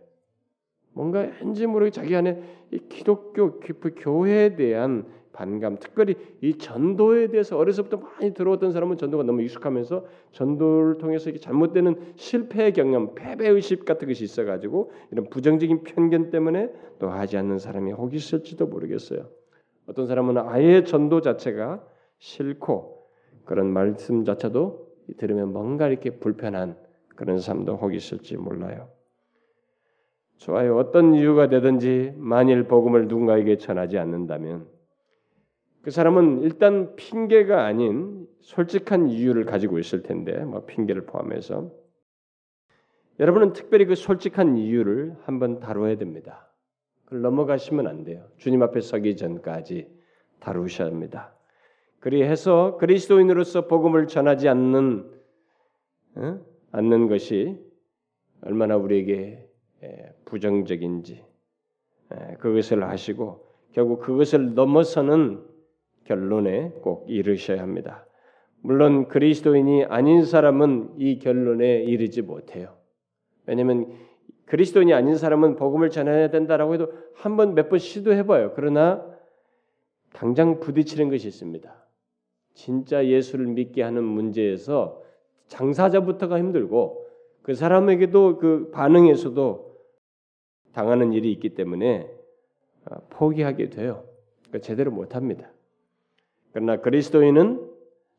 [0.94, 7.98] 뭔가 왠지 모르게 자기 안에 이 기독교 교회에 대한 반감, 특별히 이 전도에 대해서 어려서부터
[7.98, 14.08] 많이 들어왔던 사람은 전도가 너무 익숙하면서 전도를 통해서 이게 잘못되는 실패의 경험, 패배 의식 같은
[14.08, 19.30] 것이 있어가지고 이런 부정적인 편견 때문에 또 하지 않는 사람이 혹 있을지도 모르겠어요.
[19.88, 21.84] 어떤 사람은 아예 전도 자체가
[22.20, 23.08] 싫고
[23.46, 26.78] 그런 말씀 자체도 들으면 뭔가 이렇게 불편한
[27.16, 28.90] 그런 사람도 혹 있을지 몰라요.
[30.42, 30.76] 좋아요.
[30.76, 34.68] 어떤 이유가 되든지 만일 복음을 누군가에게 전하지 않는다면
[35.84, 41.72] 그 사람은 일단 핑계가 아닌 솔직한 이유를 가지고 있을 텐데 뭐 핑계를 포함해서
[43.20, 46.52] 여러분은 특별히 그 솔직한 이유를 한번 다뤄야 됩니다.
[47.06, 48.26] 그걸 넘어가시면 안 돼요.
[48.38, 49.88] 주님 앞에 서기 전까지
[50.40, 51.36] 다루셔야 합니다.
[52.00, 55.12] 그리해서 그리스도인으로서 복음을 전하지 않는
[56.16, 56.40] 어?
[56.72, 57.60] 않는 것이
[58.42, 59.51] 얼마나 우리에게
[60.26, 61.24] 부정적인지
[62.40, 65.44] 그것을 하시고 결국 그것을 넘어서는
[66.04, 68.06] 결론에 꼭 이르셔야 합니다.
[68.62, 72.76] 물론 그리스도인이 아닌 사람은 이 결론에 이르지 못해요.
[73.46, 73.92] 왜냐하면
[74.46, 78.52] 그리스도인이 아닌 사람은 복음을 전해야 된다라고 해도 한 번 몇 번 시도해 봐요.
[78.56, 79.06] 그러나
[80.14, 81.74] 당장 부딪히는 것이 있습니다.
[82.54, 85.02] 진짜 예수를 믿게 하는 문제에서
[85.48, 87.08] 장사자부터가 힘들고
[87.42, 89.71] 그 사람에게도 그 반응에서도
[90.74, 92.10] 당하는 일이 있기 때문에
[92.86, 94.06] 아, 포기하게 돼요.
[94.48, 95.52] 그러니까 제대로 못합니다.
[96.52, 97.70] 그러나 그리스도인은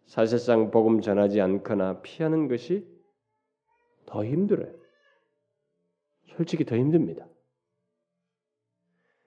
[0.07, 2.87] 사실상 복음 전하지 않거나 피하는 것이
[4.07, 4.73] 더 힘들어요.
[6.37, 7.27] 솔직히 더 힘듭니다.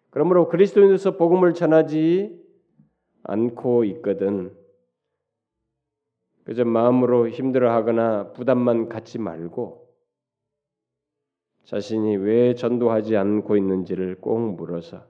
[0.10, 2.42] 그러므로 그리스도인으로서 복음을 전하지
[3.24, 4.56] 않고 있거든
[6.46, 9.85] 그저 마음으로 힘들어하거나 부담만 갖지 말고
[11.66, 15.04] 자신이 왜 전도하지 않고 있는지를 꼭 물어서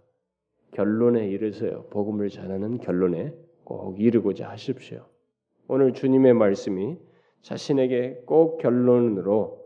[0.72, 1.86] 결론에 이르세요.
[1.89, 5.06] 복음을 전하는 결론에 꼭 이르고자 하십시오.
[5.68, 6.98] 오늘 주님의 말씀이
[7.41, 9.65] 자신에게 꼭 결론으로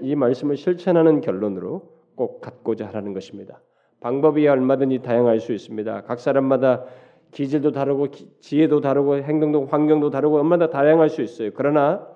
[0.00, 3.60] 이 말씀을 실천하는 결론으로 꼭 갖고자 하라는 것입니다.
[4.00, 6.02] 방법이 얼마든지 다양할 수 있습니다.
[6.02, 6.84] 각 사람마다
[7.30, 8.08] 기질도 다르고
[8.40, 11.50] 지혜도 다르고 행동도 환경도 다르고 얼마나 다양할 수 있어요.
[11.54, 12.06] 그러나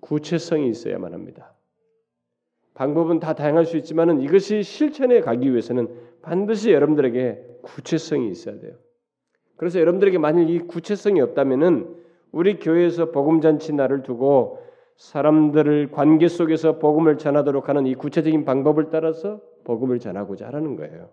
[0.00, 1.54] 구체성이 있어야만 합니다.
[2.78, 5.88] 방법은 다 다양할 수 있지만은 이것이 실천에 가기 위해서는
[6.22, 8.74] 반드시 여러분들에게 구체성이 있어야 돼요.
[9.56, 11.96] 그래서 여러분들에게 만일 이 구체성이 없다면은
[12.30, 14.62] 우리 교회에서 복음 잔치 날을 두고
[14.96, 21.08] 사람들을 관계 속에서 복음을 전하도록 하는 이 구체적인 방법을 따라서 복음을 전하고자 하는 거예요.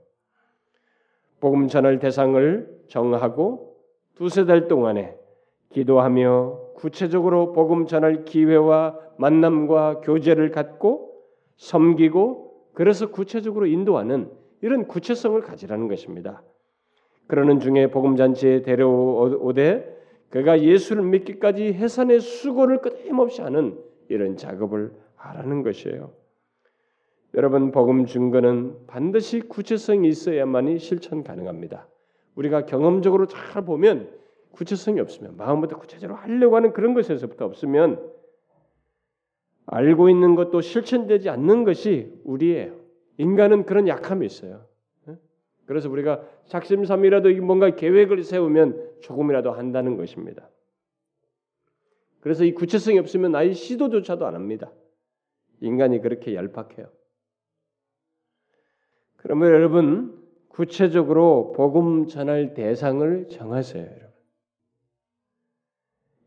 [1.39, 3.75] 복음 전할 대상을 정하고
[4.13, 5.17] 두세 달 동안에
[5.71, 11.04] 기도하며 구체적으로 복음 전할 기회와 만남과 교제를 갖고
[11.57, 14.29] 섬기고 그래서 구체적으로 인도하는
[14.61, 16.41] 이런 구체성을 가지라는 것입니다.
[17.27, 19.95] 그러는 중에 복음 잔치에 데려오되
[20.29, 26.11] 그가 예수를 믿기까지 해산의 수고를 끊임없이 하는 이런 작업을 하라는 것이에요.
[27.35, 31.87] 여러분 복음 증거는 반드시 구체성이 있어야만이 실천 가능합니다.
[32.35, 34.09] 우리가 경험적으로 잘 보면
[34.51, 38.01] 구체성이 없으면 마음부터 구체적으로 하려고 하는 그런 것에서부터 없으면
[39.67, 42.79] 알고 있는 것도 실천되지 않는 것이 우리예요.
[43.17, 44.65] 인간은 그런 약함이 있어요.
[45.07, 45.17] 예?
[45.65, 50.49] 그래서 우리가 작심삼이라도 뭔가 계획을 세우면 조금이라도 한다는 것입니다.
[52.19, 54.71] 그래서 이 구체성이 없으면 아예 시도조차도 안 합니다.
[55.61, 56.87] 인간이 그렇게 얄팍해요.
[59.17, 64.09] 그러면 여러분 구체적으로 복음 전할 대상을 정하세요, 여러분.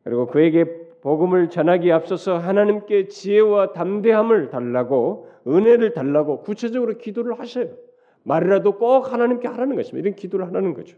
[0.05, 7.69] 그리고 그에게 복음을 전하기 앞서서 하나님께 지혜와 담대함을 달라고 은혜를 달라고 구체적으로 기도를 하셔요.
[8.25, 10.07] 말이라도 꼭 하나님께 하라는 것입니다.
[10.07, 10.97] 이런 기도를 하라는 거죠.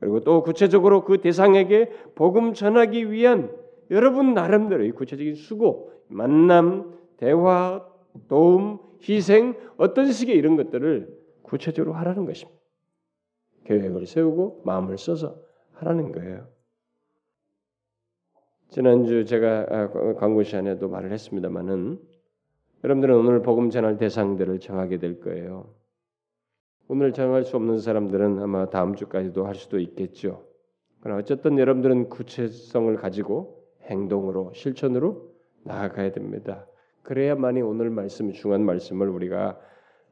[0.00, 3.52] 그리고 또 구체적으로 그 대상에게 복음 전하기 위한
[3.90, 7.84] 여러분 나름대로의 구체적인 수고, 만남, 대화,
[8.28, 12.58] 도움, 희생 어떤 식의 이런 것들을 구체적으로 하라는 것입니다.
[13.64, 15.36] 계획을 세우고 마음을 써서
[15.72, 16.46] 하라는 거예요.
[18.70, 21.98] 지난주 제가 아, 광고 시간에도 말을 했습니다만은
[22.84, 25.74] 여러분들은 오늘 복음 전할 대상들을 정하게 될 거예요.
[26.86, 30.44] 오늘 정할 수 없는 사람들은 아마 다음 주까지도 할 수도 있겠죠.
[31.00, 35.32] 그러나 어쨌든 여러분들은 구체성을 가지고 행동으로 실천으로
[35.64, 36.66] 나아가야 됩니다.
[37.04, 39.58] 그래야만이 오늘 말씀 중요한 말씀을 우리가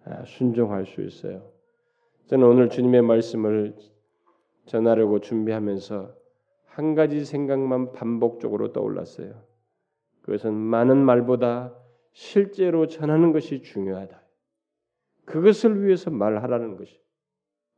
[0.06, 1.50] 아, 순종할 수 있어요.
[2.28, 3.74] 저는 오늘 주님의 말씀을
[4.64, 6.25] 전하려고 준비하면서
[6.76, 9.42] 한 가지 생각만 반복적으로 떠올랐어요.
[10.20, 11.74] 그것은 많은 말보다
[12.12, 14.22] 실제로 전하는 것이 중요하다.
[15.24, 17.00] 그것을 위해서 말하라는 것이.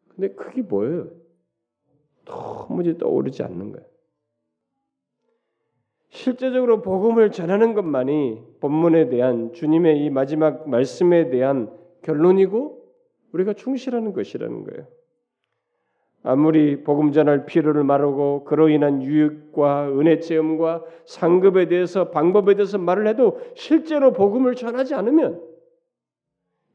[0.08, 1.12] 근데 그게 뭐예요?
[2.24, 3.86] 도무지 떠오르지 않는 거예요.
[6.08, 12.92] 실제적으로 복음을 전하는 것만이 본문에 대한 주님의 이 마지막 말씀에 대한 결론이고
[13.30, 14.88] 우리가 충실하는 것이라는 거예요.
[16.22, 23.06] 아무리 복음 전할 필요를 말하고 그로 인한 유익과 은혜 체험과 상급에 대해서 방법에 대해서 말을
[23.06, 25.42] 해도 실제로 복음을 전하지 않으면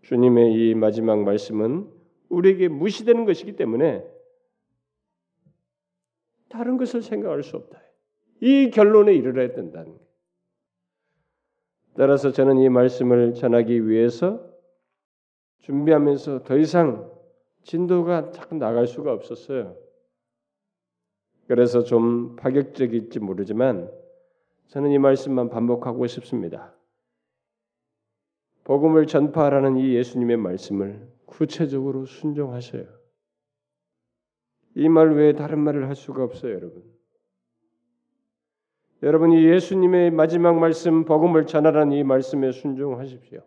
[0.03, 1.87] 주님의 이 마지막 말씀은
[2.29, 4.03] 우리에게 무시되는 것이기 때문에
[6.49, 7.81] 다른 것을 생각할 수 없다.
[8.41, 10.03] 이 결론에 이르러야 된다는 거예요.
[11.95, 14.43] 따라서 저는 이 말씀을 전하기 위해서
[15.59, 17.12] 준비하면서 더 이상
[17.63, 19.75] 진도가 자꾸 나갈 수가 없었어요.
[21.47, 23.91] 그래서 좀 파격적일지 모르지만
[24.67, 26.73] 저는 이 말씀만 반복하고 싶습니다.
[28.63, 32.85] 복음을 전파하라는 이 예수님의 말씀을 구체적으로 순종하셔요.
[34.75, 36.83] 이 말 외에 다른 말을 할 수가 없어요, 여러분.
[39.03, 43.41] 여러분이 예수님의 마지막 말씀 복음을 전하라는 이 말씀에 순종하십시오.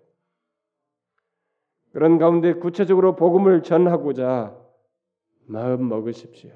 [1.97, 4.55] 그런 가운데 구체적으로 복음을 전하고자
[5.47, 6.51] 마음 먹으십시오.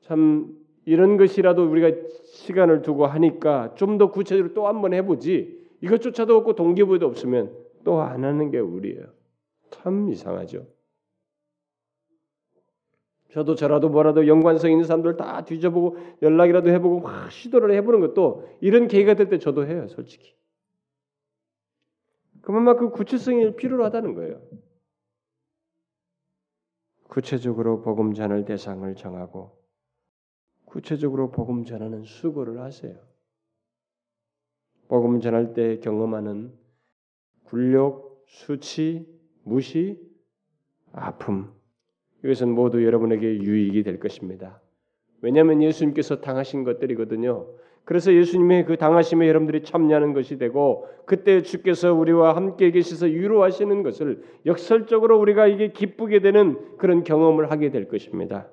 [0.00, 5.70] 참 이런 것이라도 우리가 시간을 두고 하니까 좀 더 구체적으로 또 한번 해보지.
[5.82, 7.54] 이것조차도 없고 동기부여도 없으면
[7.84, 9.04] 또 안 하는 게 우리예요.
[9.70, 10.66] 참 이상하죠.
[13.30, 18.88] 저도 저라도 뭐라도 연관성 있는 사람들 다 뒤져보고 연락이라도 해보고 막 시도를 해보는 것도 이런
[18.88, 20.37] 계기가 될 때 저도 해요, 솔직히.
[22.52, 24.40] 그만큼 구체성이 필요로 하다는 거예요.
[27.08, 29.62] 구체적으로 복음 전할 대상을 정하고
[30.64, 32.98] 구체적으로 복음 전하는 수고를 하세요.
[34.88, 36.54] 복음 전할 때 경험하는
[37.44, 39.06] 굴욕, 수치,
[39.42, 40.00] 무시,
[40.92, 41.52] 아픔
[42.24, 44.62] 이것은 모두 여러분에게 유익이 될 것입니다.
[45.20, 47.57] 왜냐하면 예수님께서 당하신 것들이거든요.
[47.88, 54.22] 그래서 예수님의 그 당하심에 여러분들이 참여하는 것이 되고 그때 주께서 우리와 함께 계셔서 위로하시는 것을
[54.44, 58.50] 역설적으로 우리가 이게 기쁘게 되는 그런 경험을 하게 될 것입니다.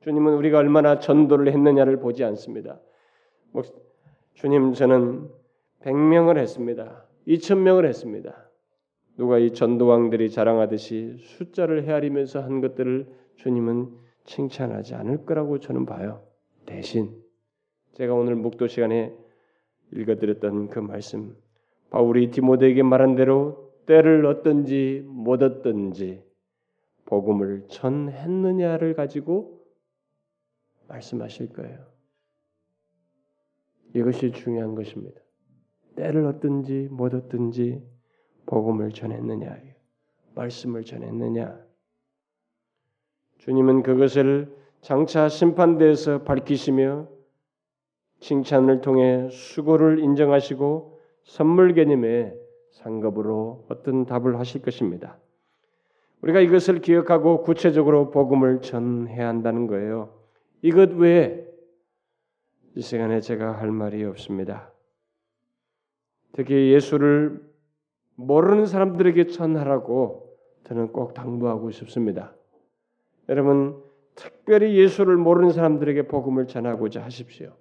[0.00, 2.80] 주님은 우리가 얼마나 전도를 했느냐를 보지 않습니다.
[3.52, 3.64] 뭐,
[4.32, 5.28] 주님 저는
[5.82, 7.04] 100명을 했습니다.
[7.26, 8.48] 2천명을 했습니다.
[9.18, 13.90] 누가 이 전도왕들이 자랑하듯이 숫자를 헤아리면서 한 것들을 주님은
[14.24, 16.22] 칭찬하지 않을 거라고 저는 봐요.
[16.64, 17.27] 대신
[17.98, 19.12] 제가 오늘 묵도 시간에
[19.90, 21.36] 읽어드렸던 그 말씀
[21.90, 26.22] 바울이 디모데에게 말한 대로 때를 얻든지 못 얻든지
[27.06, 29.64] 복음을 전했느냐를 가지고
[30.86, 31.86] 말씀하실 거예요.
[33.94, 35.20] 이것이 중요한 것입니다.
[35.96, 37.82] 때를 얻든지 못 얻든지
[38.46, 39.60] 복음을 전했느냐,
[40.36, 41.66] 말씀을 전했느냐.
[43.38, 47.17] 주님은 그것을 장차 심판대에서 밝히시며
[48.20, 52.34] 칭찬을 통해 수고를 인정하시고 선물 개념의
[52.70, 55.18] 상급으로 어떤 답을 하실 것입니다.
[56.22, 60.18] 우리가 이것을 기억하고 구체적으로 복음을 전해야 한다는 거예요.
[60.62, 61.44] 이것 외에
[62.74, 64.72] 이 시간에 제가 할 말이 없습니다.
[66.32, 67.40] 특히 예수를
[68.16, 72.34] 모르는 사람들에게 전하라고 저는 꼭 당부하고 싶습니다.
[73.28, 73.82] 여러분
[74.14, 77.52] 특별히 예수를 모르는 사람들에게 복음을 전하고자 하십시오.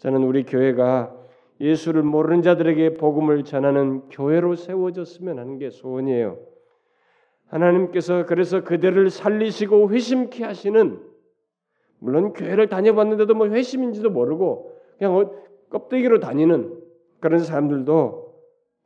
[0.00, 1.14] 저는 우리 교회가
[1.60, 6.38] 예수를 모르는 자들에게 복음을 전하는 교회로 세워졌으면 하는 게 소원이에요.
[7.48, 11.00] 하나님께서 그래서 그들을 살리시고 회심케 하시는
[11.98, 15.30] 물론 교회를 다녀봤는데도 뭐 회심인지도 모르고 그냥 어,
[15.68, 16.80] 껍데기로 다니는
[17.20, 18.34] 그런 사람들도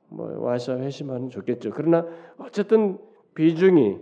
[0.09, 1.71] 뭐 와서 회심하면 좋겠죠.
[1.71, 2.07] 그러나
[2.39, 2.99] 어쨌든
[3.37, 3.99] 비중이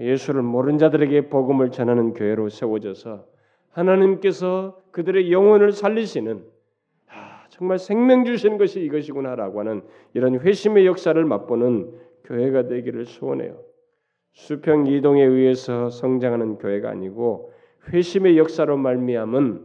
[0.00, 3.35] 예수를 모르는 자들에게 복음을 전하는 교회로 세워져서
[3.76, 6.44] 하나님께서 그들의 영혼을 살리시는
[7.08, 9.82] 아, 정말 생명 주시는 것이 이것이구나라고 하는
[10.14, 11.92] 이런 회심의 역사를 맛보는
[12.24, 13.62] 교회가 되기를 소원해요.
[14.32, 17.52] 수평 이동에 의해서 성장하는 교회가 아니고
[17.88, 19.64] 회심의 역사로 말미암은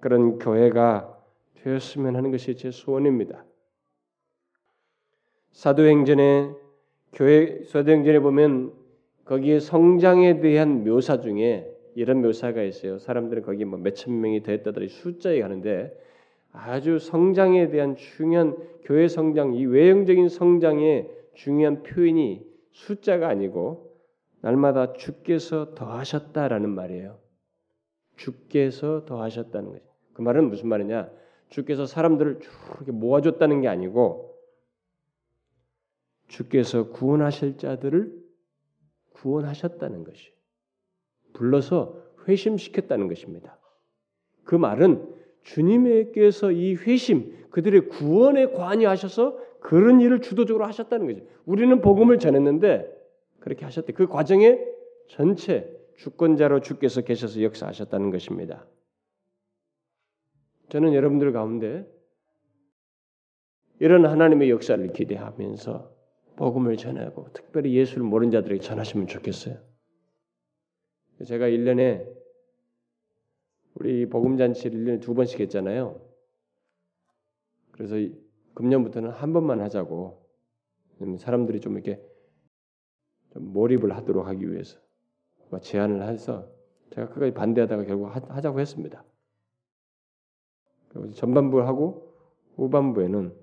[0.00, 1.16] 그런 교회가
[1.62, 3.44] 되었으면 하는 것이 제 소원입니다.
[5.52, 6.50] 사도행전에
[7.12, 8.72] 교회 사도행전에 보면
[9.24, 12.98] 거기에 성장에 대한 묘사 중에 이런 묘사가 있어요.
[12.98, 15.96] 사람들은 거기 뭐 몇천 명이 됐다더니 숫자에 가는데
[16.52, 23.92] 아주 성장에 대한 중요한 교회 성장, 이 외형적인 성장의 중요한 표현이 숫자가 아니고
[24.40, 27.18] 날마다 주께서 더하셨다라는 말이에요.
[28.16, 29.84] 주께서 더하셨다는 거죠.
[30.12, 31.10] 그 말은 무슨 말이냐?
[31.48, 32.50] 주께서 사람들을 쭉
[32.92, 34.36] 모아줬다는 게 아니고
[36.28, 38.24] 주께서 구원하실 자들을
[39.12, 40.33] 구원하셨다는 것이
[41.34, 43.58] 불러서 회심시켰다는 것입니다.
[44.44, 45.06] 그 말은
[45.42, 51.26] 주님께서 이 회심 그들의 구원에 관여하셔서 그런 일을 주도적으로 하셨다는 거죠.
[51.44, 52.90] 우리는 복음을 전했는데
[53.40, 53.92] 그렇게 하셨대.
[53.92, 54.58] 그 과정에
[55.08, 58.66] 전체 주권자로 주께서 계셔서 역사하셨다는 것입니다.
[60.70, 61.86] 저는 여러분들 가운데
[63.80, 65.92] 이런 하나님의 역사를 기대하면서
[66.36, 69.73] 복음을 전하고 특별히 예수를 모르는 자들에게 전하시면 좋겠어요.
[71.22, 72.12] 제가 1년에
[73.74, 76.00] 우리 복음 잔치를 1년에 두 번씩 했잖아요.
[77.72, 77.96] 그래서
[78.54, 80.24] 금년부터는 한 번만 하자고
[81.18, 82.00] 사람들이 좀 이렇게
[83.30, 84.78] 좀 몰입을 하도록 하기 위해서
[85.60, 86.48] 제안을 해서
[86.90, 89.04] 제가 끝까지 반대하다가 결국 하자고 했습니다.
[91.14, 92.14] 전반부 하고
[92.56, 93.34] 후반부에는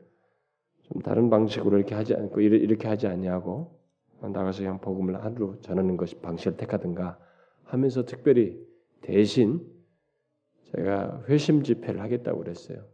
[0.84, 3.78] 좀 다른 방식으로 이렇게 하지 않고 이렇게 하지 않냐고
[4.22, 7.20] 나가서 그냥 복음을 하루 전하는 것이 방식을 택하든가
[7.72, 8.60] 하면서 특별히
[9.00, 9.66] 대신
[10.76, 12.86] 제가 회심 집회를 하겠다고 그랬어요.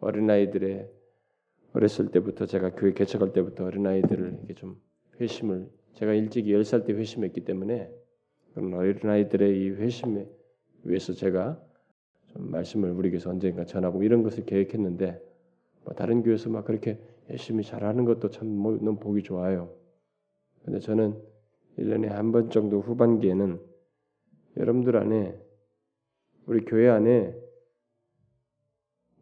[0.00, 0.90] 어린아이들의
[1.72, 4.78] 어렸을 때부터 제가 교회 개척할 때부터 어린아이들을 이렇게 좀
[5.18, 7.90] 회심을 제가 일찍 10살 때 회심했기 때문에
[8.52, 10.28] 그런 어린아이들의 이 회심에
[10.84, 11.58] 위해서 제가
[12.28, 15.22] 좀 말씀을 우리 교회에서 언젠가 전하고 이런 것을 계획했는데
[15.84, 17.00] 뭐 다른 교회에서 막 그렇게
[17.30, 19.74] 열심히 잘하는 것도 참뭐 너무 보기 좋아요.
[20.66, 21.18] 근데 저는
[21.78, 23.60] 1년에 한 번 정도 후반기에는
[24.56, 25.38] 여러분들 안에
[26.46, 27.36] 우리 교회 안에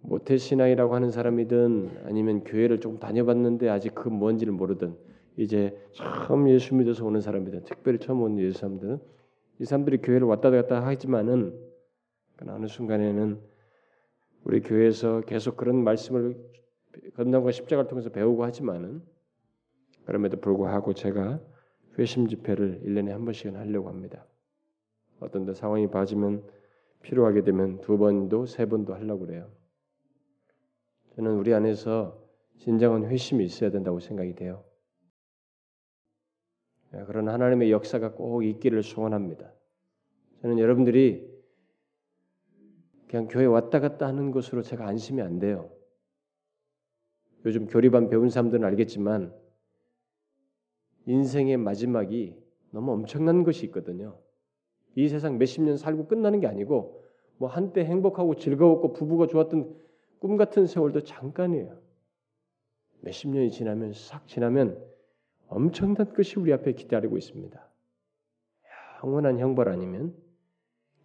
[0.02, 4.96] 모태 신앙이라고 하는 사람이든 아니면 교회를 조금 다녀봤는데 아직 그 뭔지를 모르든
[5.36, 9.00] 이제 처음 예수 믿어서 오는 사람이든 특별히 처음 오는 예수 사람들은
[9.60, 11.58] 이 사람들이 교회를 왔다 갔다 하지만은
[12.46, 13.40] 어느 순간에는
[14.44, 16.36] 우리 교회에서 계속 그런 말씀을
[17.16, 19.02] 건담과 십자가를 통해서 배우고 하지만은
[20.04, 21.40] 그럼에도 불구하고 제가
[21.98, 24.26] 회심 집회를 1년에 한 번씩은 하려고 합니다.
[25.20, 26.44] 어떤 데 상황이 봐지면
[27.02, 29.50] 필요하게 되면 두 번도 세 번도 하려고 그래요.
[31.14, 32.20] 저는 우리 안에서
[32.58, 34.64] 진정한 회심이 있어야 된다고 생각이 돼요.
[36.94, 39.52] 예, 그런 하나님의 역사가 꼭 있기를 소원합니다.
[40.42, 41.32] 저는 여러분들이
[43.08, 45.70] 그냥 교회 왔다 갔다 하는 것으로 제가 안심이 안 돼요.
[47.44, 49.32] 요즘 교리반 배운 사람들은 알겠지만
[51.06, 52.36] 인생의 마지막이
[52.70, 54.18] 너무 엄청난 것이 있거든요.
[54.96, 57.02] 이 세상 몇십 년 살고 끝나는 게 아니고
[57.36, 59.74] 뭐 한때 행복하고 즐거웠고 부부가 좋았던
[60.18, 61.78] 꿈 같은 세월도 잠깐이에요.
[63.00, 64.82] 몇십 년이 지나면 싹 지나면
[65.48, 67.70] 엄청난 것이 우리 앞에 기다리고 있습니다.
[69.02, 70.14] 영원한 형벌 아니면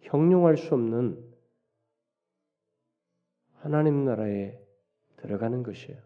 [0.00, 1.22] 형용할 수 없는
[3.56, 4.58] 하나님 나라에
[5.18, 6.00] 들어가는 것이에요.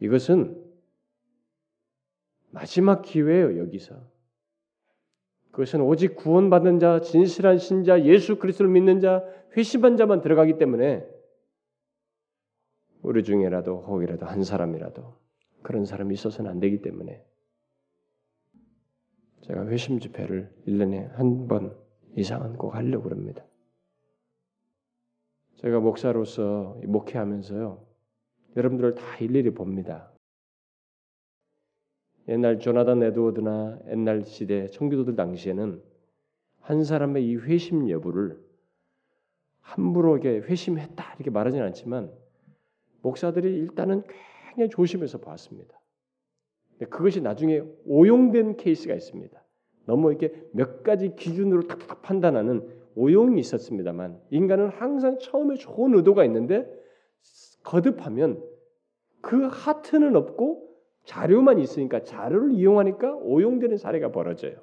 [0.00, 0.71] 이것은
[2.52, 3.96] 마지막 기회예요, 여기서.
[5.50, 9.24] 그것은 오직 구원받은 자, 진실한 신자, 예수 그리스도를 믿는 자,
[9.56, 11.06] 회심한 자만 들어가기 때문에
[13.02, 15.16] 우리 중에라도 혹이라도 한 사람이라도
[15.62, 17.24] 그런 사람이 있어서는 안 되기 때문에
[19.42, 21.76] 제가 회심 집회를 1년에 한 번
[22.16, 23.44] 이상은 꼭 하려고 합니다.
[25.56, 27.84] 제가 목사로서 목회하면서요.
[28.56, 30.11] 여러분들을 다 일일이 봅니다.
[32.28, 35.82] 옛날 조나단 에드워드나 옛날 시대 청교도들 당시에는
[36.60, 38.38] 한 사람의 이 회심 여부를
[39.60, 42.12] 함부로 이게 회심했다 이렇게 말하지는 않지만
[43.02, 44.02] 목사들이 일단은
[44.48, 45.80] 굉장히 조심해서 봤습니다.
[46.90, 49.42] 그것이 나중에 오용된 케이스가 있습니다.
[49.86, 56.70] 너무 이렇게 몇 가지 기준으로 탁탁 판단하는 오용이 있었습니다만 인간은 항상 처음에 좋은 의도가 있는데
[57.64, 58.42] 거듭하면
[59.20, 60.71] 그 하트는 없고
[61.04, 64.54] 자료만 있으니까 자료를 이용하니까 오용되는 사례가 벌어져요.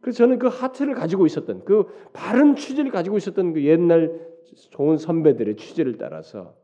[0.00, 4.20] 그래서 저는 그 하트를 가지고 있었던 그 바른 취지를 가지고 있었던 그 옛날
[4.70, 6.56] 좋은 선배들의 취지를 따라서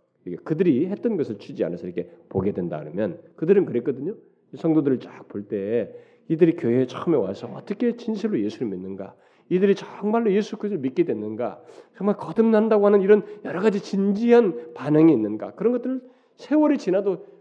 [0.45, 4.15] 그들이 했던 것을 취지 안에서 이렇게 보게 된다 면 그들은 그랬거든요.
[4.57, 5.95] 성도들을 쫙 볼 때
[6.29, 9.15] 이들이 교회에 처음에 와서 어떻게 진실로 예수를 믿는가,
[9.49, 11.63] 이들이 정말로 예수 그리스도를 믿게 됐는가,
[11.97, 16.03] 정말 거듭난다고 하는 이런 여러 가지 진지한 반응이 있는가 그런 것들을
[16.37, 17.38] 세월이 지나도 막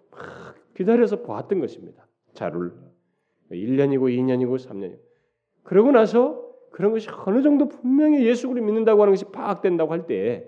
[0.76, 2.08] 기다려서 보았던 것입니다.
[2.34, 2.72] 자료를
[3.52, 5.00] 1년이고 2년이고 3년이고
[5.64, 10.46] 그러고 나서 그런 것이 어느 정도 분명히 예수 를 믿는다고 하는 것이 파악된다고 할 때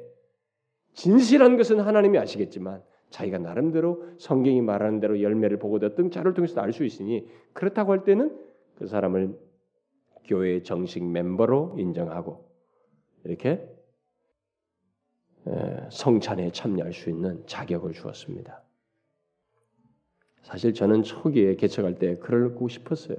[0.93, 6.73] 진실한 것은 하나님이 아시겠지만 자기가 나름대로 성경이 말하는 대로 열매를 보고 어떤 자료를 통해서 알
[6.73, 8.37] 수 있으니 그렇다고 할 때는
[8.75, 9.37] 그 사람을
[10.25, 12.49] 교회의 정식 멤버로 인정하고
[13.23, 13.67] 이렇게
[15.91, 18.63] 성찬에 참여할 수 있는 자격을 주었습니다.
[20.49, 23.17] 사실 저는 초기에 개척할 때 그러고 싶었어요.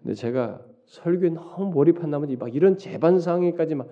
[0.00, 3.88] 근데 제가 설교에 너무 몰입한 나머지 막 이런 재반 상황에까지 막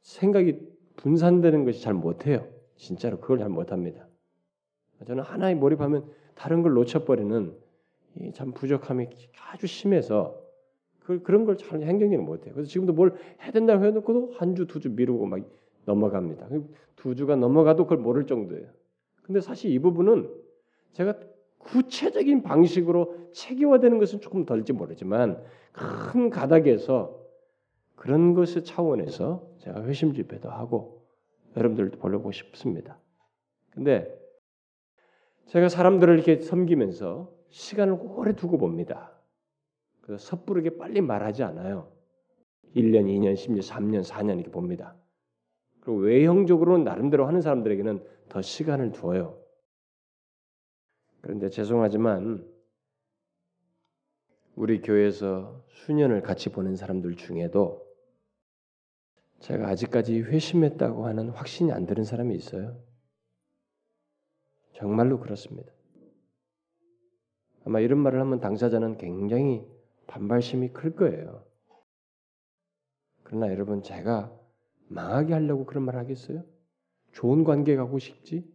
[0.00, 0.58] 생각이
[0.96, 2.48] 분산되는 것이 잘 못해요.
[2.76, 4.08] 진짜로 그걸 잘 못합니다.
[5.06, 7.52] 저는 하나에 몰입하면 다른 걸 놓쳐버리는
[8.32, 9.08] 참 부족함이
[9.50, 10.40] 아주 심해서
[11.00, 12.54] 그, 그런 걸 잘 행정력을 못해요.
[12.54, 15.40] 그래서 지금도 뭘 해야 된다고 해놓고도 한 주, 두 주 미루고 막
[15.84, 16.48] 넘어갑니다.
[16.96, 18.66] 두 주가 넘어가도 그걸 모를 정도예요.
[19.22, 20.41] 근데 사실 이 부분은
[20.92, 21.14] 제가
[21.58, 27.20] 구체적인 방식으로 체계화되는 것은 조금 덜지 모르지만 큰 가닥에서
[27.94, 31.06] 그런 것의 차원에서 제가 회심 집회도 하고
[31.56, 32.98] 여러분들도 보려고 싶습니다.
[33.70, 34.12] 근데
[35.46, 39.12] 제가 사람들을 이렇게 섬기면서 시간을 오래 두고 봅니다.
[40.00, 41.92] 그래서 섣부르게 빨리 말하지 않아요.
[42.74, 44.96] 1년, 2년, 10년, 3년, 4년 이렇게 봅니다.
[45.80, 49.41] 그리고 외형적으로는 나름대로 하는 사람들에게는 더 시간을 두어요.
[51.22, 52.46] 그런데 죄송하지만
[54.54, 57.90] 우리 교회에서 수년을 같이 보낸 사람들 중에도
[59.40, 62.78] 제가 아직까지 회심했다고 하는 확신이 안 드는 사람이 있어요.
[64.74, 65.72] 정말로 그렇습니다.
[67.64, 69.64] 아마 이런 말을 하면 당사자는 굉장히
[70.08, 71.44] 반발심이 클 거예요.
[73.22, 74.36] 그러나 여러분 제가
[74.88, 76.44] 망하게 하려고 그런 말 하겠어요?
[77.12, 78.51] 좋은 관계 가고 싶지?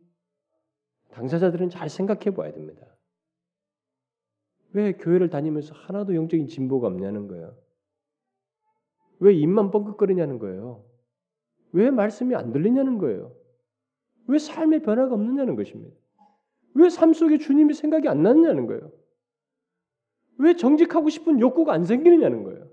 [1.11, 2.85] 당사자들은 잘 생각해 봐야 됩니다.
[4.73, 7.57] 왜 교회를 다니면서 하나도 영적인 진보가 없냐는 거예요.
[9.19, 10.85] 왜 입만 뻥긋거리냐는 거예요.
[11.71, 13.35] 왜 말씀이 안 들리냐는 거예요.
[14.27, 15.95] 왜 삶의 변화가 없느냐는 것입니다.
[16.75, 18.91] 왜 삶 속에 주님이 생각이 안 나느냐는 거예요.
[20.37, 22.69] 왜 정직하고 싶은 욕구가 안 생기느냐는 거예요.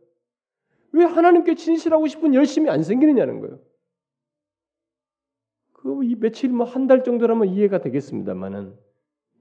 [0.92, 3.58] 왜 하나님께 진실하고 싶은 열심이 안 생기느냐는 거예요.
[5.84, 8.74] 그 며칠 뭐 한 달 정도라면 이해가 되겠습니다만은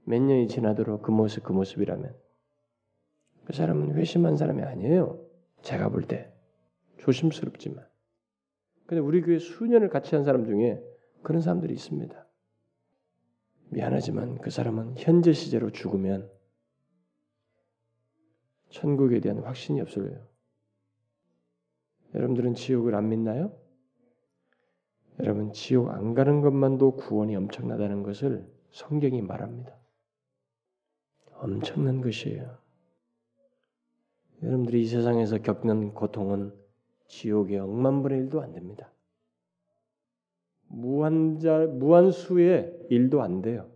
[0.04, 2.14] 몇 년이 지나도록 그 모습 그 모습이라면
[3.46, 5.26] 그 사람은 회심한 사람이 아니에요.
[5.62, 6.34] 제가 볼 때
[6.98, 7.86] 조심스럽지만.
[8.86, 10.84] 근데 우리 교회 수년을 같이 한 사람 중에
[11.22, 12.28] 그런 사람들이 있습니다.
[13.70, 16.30] 미안하지만 그 사람은 현재 시제로 죽으면
[18.70, 20.28] 천국에 대한 확신이 없어요.
[22.14, 23.58] 여러분들은 지옥을 안 믿나요?
[25.20, 29.76] 여러분 지옥 안 가는 것만도 구원이 엄청나다는 것을 성경이 말합니다.
[31.34, 32.58] 엄청난 것이에요.
[34.42, 36.54] 여러분들이 이 세상에서 겪는 고통은
[37.08, 38.92] 지옥의 억만분의 일도 안 됩니다.
[40.68, 43.70] 무한자 무한수의 일도 안 돼요.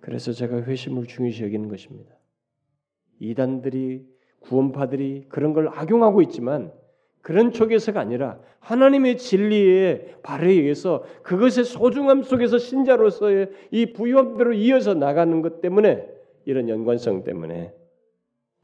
[0.00, 2.14] 그래서 제가 회심을 중요시 여기는 것입니다.
[3.18, 4.06] 이단들이
[4.40, 6.72] 구원파들이 그런 걸 악용하고 있지만
[7.26, 15.42] 그런 쪽에서가 아니라 하나님의 진리의 발에 의해서 그것의 소중함 속에서 신자로서의 이 부유함대로 이어서 나가는
[15.42, 16.08] 것 때문에
[16.44, 17.74] 이런 연관성 때문에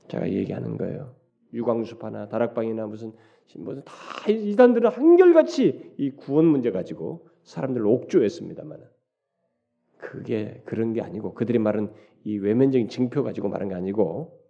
[0.06, 1.12] 제가 얘기하는 거예요.
[1.52, 3.12] 유광수파나 다락방이나 무슨
[3.56, 3.94] 무슨 다
[4.28, 8.78] 이단들은 한결같이 이 구원 문제 가지고 사람들을 옥조했습니다만
[9.98, 11.90] 그게 그런 게 아니고 그들이 말은
[12.22, 14.40] 이 외면적인 징표 가지고 말한 게 아니고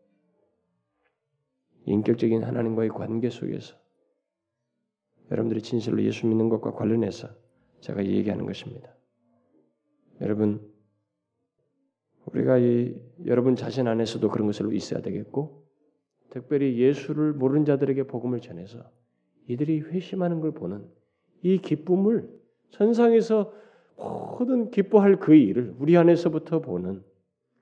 [1.87, 3.81] 인격적인 하나님과의 관계 속에서
[5.33, 7.29] 여러분들이 진실로 예수 믿는 것과 관련해서
[7.81, 8.95] 제가 얘기하는 것입니다.
[10.21, 10.61] 여러분,
[12.27, 12.95] 우리가 이
[13.27, 15.67] 여러분 자신 안에서도 그런 것으로 있어야 되겠고,
[16.29, 18.79] 특별히 예수를 모르는 자들에게 복음을 전해서
[19.49, 20.87] 이들이 회심하는 걸 보는
[21.43, 22.29] 이 기쁨을
[22.71, 23.53] 선상에서
[23.97, 27.03] 모든 기뻐할 그 일을 우리 안에서부터 보는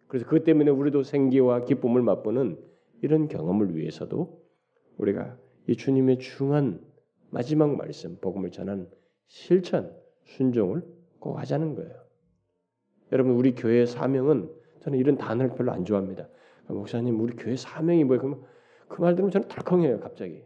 [0.09, 2.59] 그래서 그것 때문에 우리도 생기와 기쁨을 맛보는
[3.03, 4.41] 이런 경험을 위해서도
[4.99, 5.37] 우리가
[5.69, 6.81] 이 주님의 중한
[7.31, 8.89] 마지막 말씀, 복음을 전하는
[9.29, 10.83] 실천, 순종을
[11.19, 11.95] 꼭 하자는 거예요.
[13.13, 14.51] 여러분, 우리 교회의 사명은
[14.81, 16.29] 저는 이런 단어를 별로 안 좋아합니다.
[16.69, 18.21] 목사님, 우리 교회 사명이 뭐예요?
[18.21, 18.45] 그러면
[18.89, 20.45] 그 말 들으면 저는 덜컹해요, 갑자기.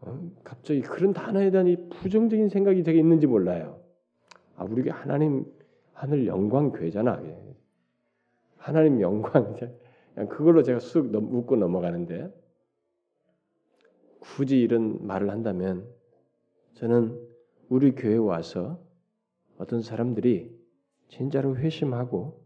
[0.00, 0.30] 어?
[0.42, 3.80] 갑자기 그런 단어에 대한 이 부정적인 생각이 되게 있는지 몰라요.
[4.56, 5.44] 아, 우리 하나님
[5.92, 7.22] 하늘 영광 교회잖아.
[8.56, 9.54] 하나님 영광.
[10.14, 12.32] 그냥 그걸로 제가 쑥 웃고 넘어가는데
[14.22, 15.84] 굳이 이런 말을 한다면
[16.74, 17.20] 저는
[17.68, 18.80] 우리 교회에 와서
[19.58, 20.56] 어떤 사람들이
[21.08, 22.40] 진짜로 회심하고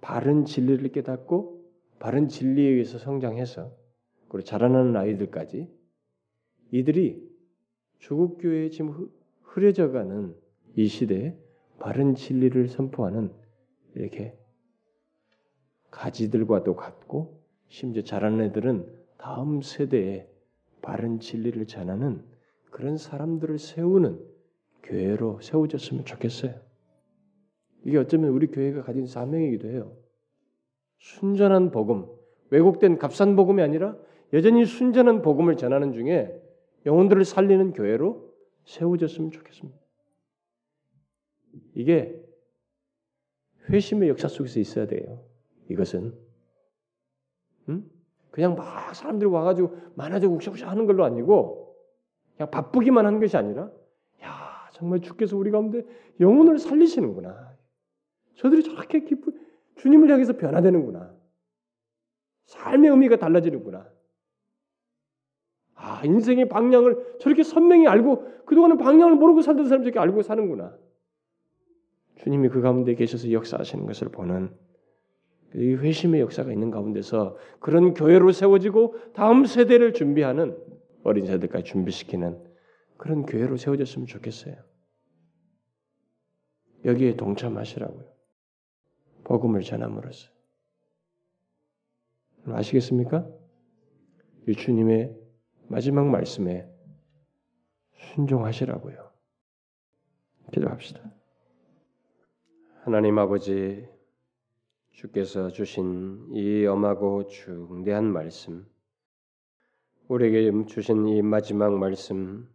[0.00, 1.64] 바른 진리를 깨닫고
[2.00, 3.72] 바른 진리에 의해서 성장해서
[4.28, 5.68] 그리고 자라나는 아이들까지
[6.72, 7.30] 이들이
[7.98, 9.10] 조국 교회에 지금
[9.42, 10.34] 흐려져가는
[10.74, 11.38] 이 시대에
[11.78, 13.32] 바른 진리를 선포하는
[13.94, 14.36] 이렇게
[15.90, 20.26] 가지들과도 같고 심지어 자라는 애들은 다음 세대에
[20.80, 22.24] 바른 진리를 전하는
[22.70, 24.18] 그런 사람들을 세우는
[24.82, 26.58] 교회로 세워졌으면 좋겠어요.
[27.84, 29.94] 이게 어쩌면 우리 교회가 가진 사명이기도 해요.
[30.98, 32.06] 순전한 복음,
[32.50, 33.96] 왜곡된 값싼 복음이 아니라
[34.32, 36.42] 여전히 순전한 복음을 전하는 중에
[36.86, 39.78] 영혼들을 살리는 교회로 세워졌으면 좋겠습니다.
[41.74, 42.18] 이게
[43.68, 45.22] 회심의 역사 속에서 있어야 돼요.
[45.68, 46.14] 이것은
[47.68, 47.99] 음?
[48.30, 51.76] 그냥 막 사람들이 와가지고 많아지고 욱샤욱샤 하는 걸로 아니고
[52.36, 53.70] 그냥 바쁘기만 하는 것이 아니라
[54.22, 55.84] 야 정말 주께서 우리 가운데
[56.20, 57.56] 영혼을 살리시는구나.
[58.36, 59.32] 저들이 저렇게 기쁘
[59.76, 61.14] 주님을 향해서 변화되는구나.
[62.46, 63.86] 삶의 의미가 달라지는구나.
[65.74, 70.76] 아 인생의 방향을 저렇게 선명히 알고 그동안은 방향을 모르고 살던 저렇게 알고 사는구나.
[72.16, 74.54] 주님이 그 가운데 계셔서 역사하시는 것을 보는
[75.54, 80.56] 이 회심의 역사가 있는 가운데서 그런 교회로 세워지고 다음 세대를 준비하는
[81.02, 82.42] 어린 세대까지 준비시키는
[82.96, 84.54] 그런 교회로 세워졌으면 좋겠어요.
[86.84, 88.10] 여기에 동참하시라고요.
[89.24, 90.30] 복음을 전함으로써.
[92.46, 93.28] 아시겠습니까?
[94.48, 95.16] 이 주님의
[95.68, 96.68] 마지막 말씀에
[97.94, 99.10] 순종하시라고요.
[100.52, 101.00] 기도합시다.
[102.82, 103.86] 하나님 아버지,
[104.92, 108.66] 주께서 주신 이 엄하고 중대한 말씀,
[110.08, 112.48] 우리에게 주신 이 마지막 말씀,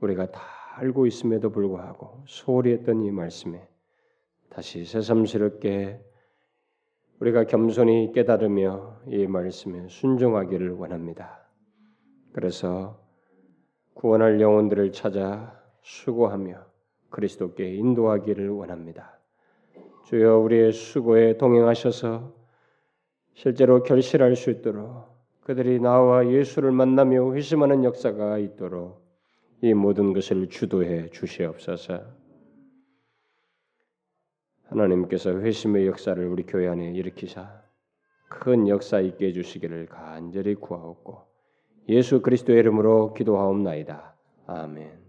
[0.00, 0.40] 우리가 다
[0.76, 3.68] 알고 있음에도 불구하고 소홀히 했던 이 말씀에
[4.48, 6.00] 다시 새삼스럽게
[7.20, 11.46] 우리가 겸손히 깨달으며 이 말씀에 순종하기를 원합니다.
[12.32, 13.00] 그래서
[13.94, 16.66] 구원할 영혼들을 찾아 수고하며
[17.10, 19.21] 그리스도께 인도하기를 원합니다.
[20.12, 22.34] 주여 우리의 수고에 동행하셔서
[23.32, 25.06] 실제로 결실할 수 있도록
[25.40, 29.00] 그들이 나와 예수를 만나며 회심하는 역사가 있도록
[29.62, 32.02] 이 모든 것을 주도해 주시옵소서.
[34.64, 37.62] 하나님께서 회심의 역사를 우리 교회 안에 일으키사
[38.28, 41.22] 큰 역사 있게 해주시기를 간절히 구하옵고
[41.88, 44.14] 예수 그리스도의 이름으로 기도하옵나이다.
[44.46, 45.01] 아멘.